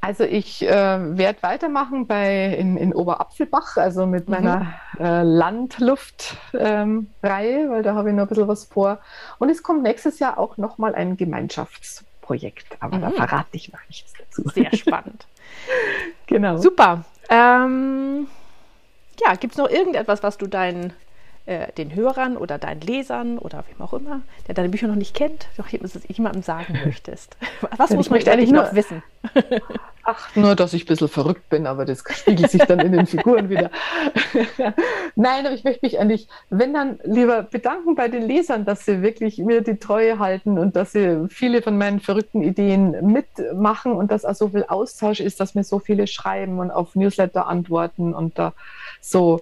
[0.00, 4.34] Also ich äh, werde weitermachen bei in, in Oberapfelbach, also mit mhm.
[4.34, 8.98] meiner äh, Landluft-Reihe, ähm, weil da habe ich noch ein bisschen was vor.
[9.38, 13.02] Und es kommt nächstes Jahr auch nochmal ein Gemeinschaftsprojekt, aber mhm.
[13.02, 14.48] da verrate ich noch nichts dazu.
[14.50, 15.26] Sehr spannend.
[16.26, 16.58] genau.
[16.58, 17.04] Super.
[17.28, 18.28] Ähm,
[19.20, 20.92] ja, gibt es noch irgendetwas, was du deinen
[21.46, 25.14] äh, den Hörern oder deinen Lesern oder wem auch immer, der deine Bücher noch nicht
[25.14, 27.36] kennt, doch jemandem sagen möchtest?
[27.76, 29.02] Was muss man eigentlich noch wissen?
[30.02, 33.06] Ach, nur, dass ich ein bisschen verrückt bin, aber das spiegelt sich dann in den
[33.06, 33.70] Figuren wieder.
[35.16, 39.02] Nein, aber ich möchte mich eigentlich, wenn dann lieber bedanken bei den Lesern, dass sie
[39.02, 44.10] wirklich mir die Treue halten und dass sie viele von meinen verrückten Ideen mitmachen und
[44.10, 48.14] dass auch so viel Austausch ist, dass mir so viele schreiben und auf Newsletter antworten
[48.14, 48.52] und da
[49.00, 49.40] so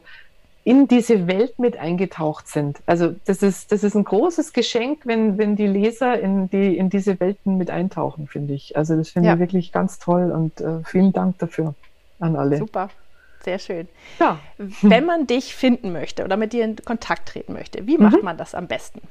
[0.64, 2.80] in diese Welt mit eingetaucht sind.
[2.86, 6.88] Also das ist, das ist ein großes Geschenk, wenn, wenn die Leser in, die, in
[6.88, 8.76] diese Welten mit eintauchen, finde ich.
[8.76, 9.34] Also das finde ja.
[9.34, 11.74] ich wirklich ganz toll und äh, vielen Dank dafür
[12.18, 12.57] an alle.
[12.57, 12.88] Super.
[13.44, 13.88] Sehr schön.
[14.18, 14.38] Ja.
[14.80, 18.24] Wenn man dich finden möchte oder mit dir in Kontakt treten möchte, wie macht mhm.
[18.24, 19.02] man das am besten?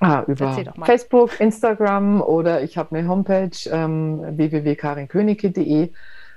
[0.00, 5.90] Ah, über Facebook, Instagram oder ich habe eine Homepage ähm, www.karinkönigke.de.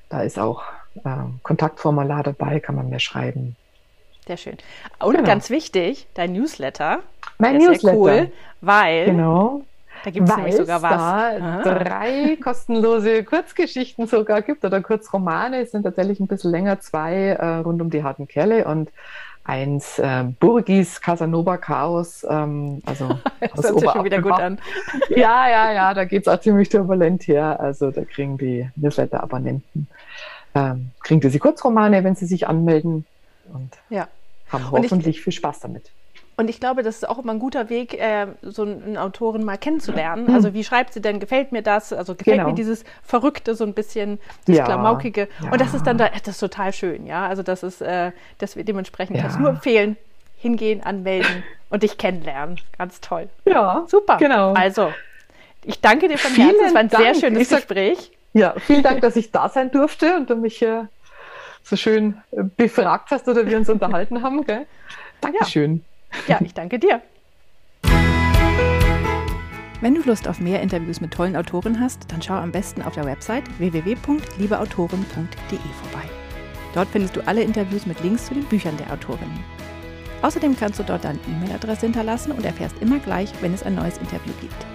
[0.10, 0.64] Da ist auch
[1.44, 3.56] Kontaktformular dabei, kann man mir schreiben.
[4.28, 4.58] Sehr schön.
[5.00, 5.28] Und genau.
[5.28, 7.00] ganz wichtig, dein Newsletter.
[7.38, 7.98] Mein Newsletter.
[7.98, 8.32] cool,
[8.62, 9.62] weil genau.
[10.04, 11.64] da gibt es nämlich sogar was.
[11.64, 15.62] Da drei kostenlose Kurzgeschichten sogar gibt oder Kurzromane.
[15.62, 18.92] Es sind tatsächlich ein bisschen länger, zwei äh, rund um die harten Kerle und
[19.44, 22.26] eins äh, Burgis Casanova Chaos.
[22.30, 24.60] Ähm, also das hört sich schon wieder gut an.
[25.10, 27.60] ja, ja, ja, da geht es auch ziemlich turbulent her.
[27.60, 29.88] Also da kriegen die Newsletter-Abonnenten,
[30.56, 33.06] ähm, kriegen diese Kurzromane, wenn sie sich anmelden
[33.54, 34.08] und ja.
[34.50, 35.92] haben hoffentlich ich, viel Spaß damit.
[36.38, 39.58] Und ich glaube, das ist auch immer ein guter Weg, äh, so einen Autoren mal
[39.58, 40.26] kennenzulernen.
[40.28, 40.34] Mhm.
[40.34, 41.94] Also wie schreibt sie denn, gefällt mir das?
[41.94, 42.50] Also gefällt genau.
[42.50, 44.66] mir dieses Verrückte, so ein bisschen, das ja.
[44.66, 45.28] Klamaukige.
[45.44, 45.52] Ja.
[45.52, 47.28] Und das ist dann da, das ist total schön, ja.
[47.28, 49.24] Also das ist, äh, dass wir dementsprechend ja.
[49.24, 49.98] das nur empfehlen,
[50.36, 52.60] hingehen, anmelden und dich kennenlernen.
[52.78, 53.30] Ganz toll.
[53.46, 54.18] Ja, super.
[54.18, 54.54] Genau.
[54.54, 54.92] Also,
[55.64, 56.56] ich danke dir von Herzen.
[56.66, 57.04] Es war ein Dank.
[57.04, 58.12] sehr schönes Gespräch.
[58.34, 60.90] Ja, vielen Dank, dass ich da sein durfte und du mich hier
[61.64, 64.46] so schön äh, befragt hast oder wir uns unterhalten haben.
[64.46, 64.66] Gell?
[65.20, 65.84] Dankeschön.
[66.28, 66.36] Ja.
[66.36, 67.02] ja, ich danke dir.
[69.82, 72.94] Wenn du Lust auf mehr Interviews mit tollen Autoren hast, dann schau am besten auf
[72.94, 76.08] der Website www.liebeautoren.de vorbei.
[76.76, 79.44] Dort findest du alle Interviews mit Links zu den Büchern der Autorinnen.
[80.22, 83.98] Außerdem kannst du dort deine E-Mail-Adresse hinterlassen und erfährst immer gleich, wenn es ein neues
[83.98, 84.66] Interview gibt.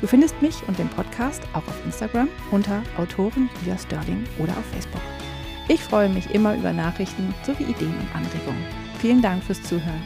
[0.00, 4.64] Du findest mich und den Podcast auch auf Instagram unter Autorin Julia Sterling oder auf
[4.72, 5.02] Facebook.
[5.68, 8.64] Ich freue mich immer über Nachrichten sowie Ideen und Anregungen.
[8.98, 10.02] Vielen Dank fürs Zuhören.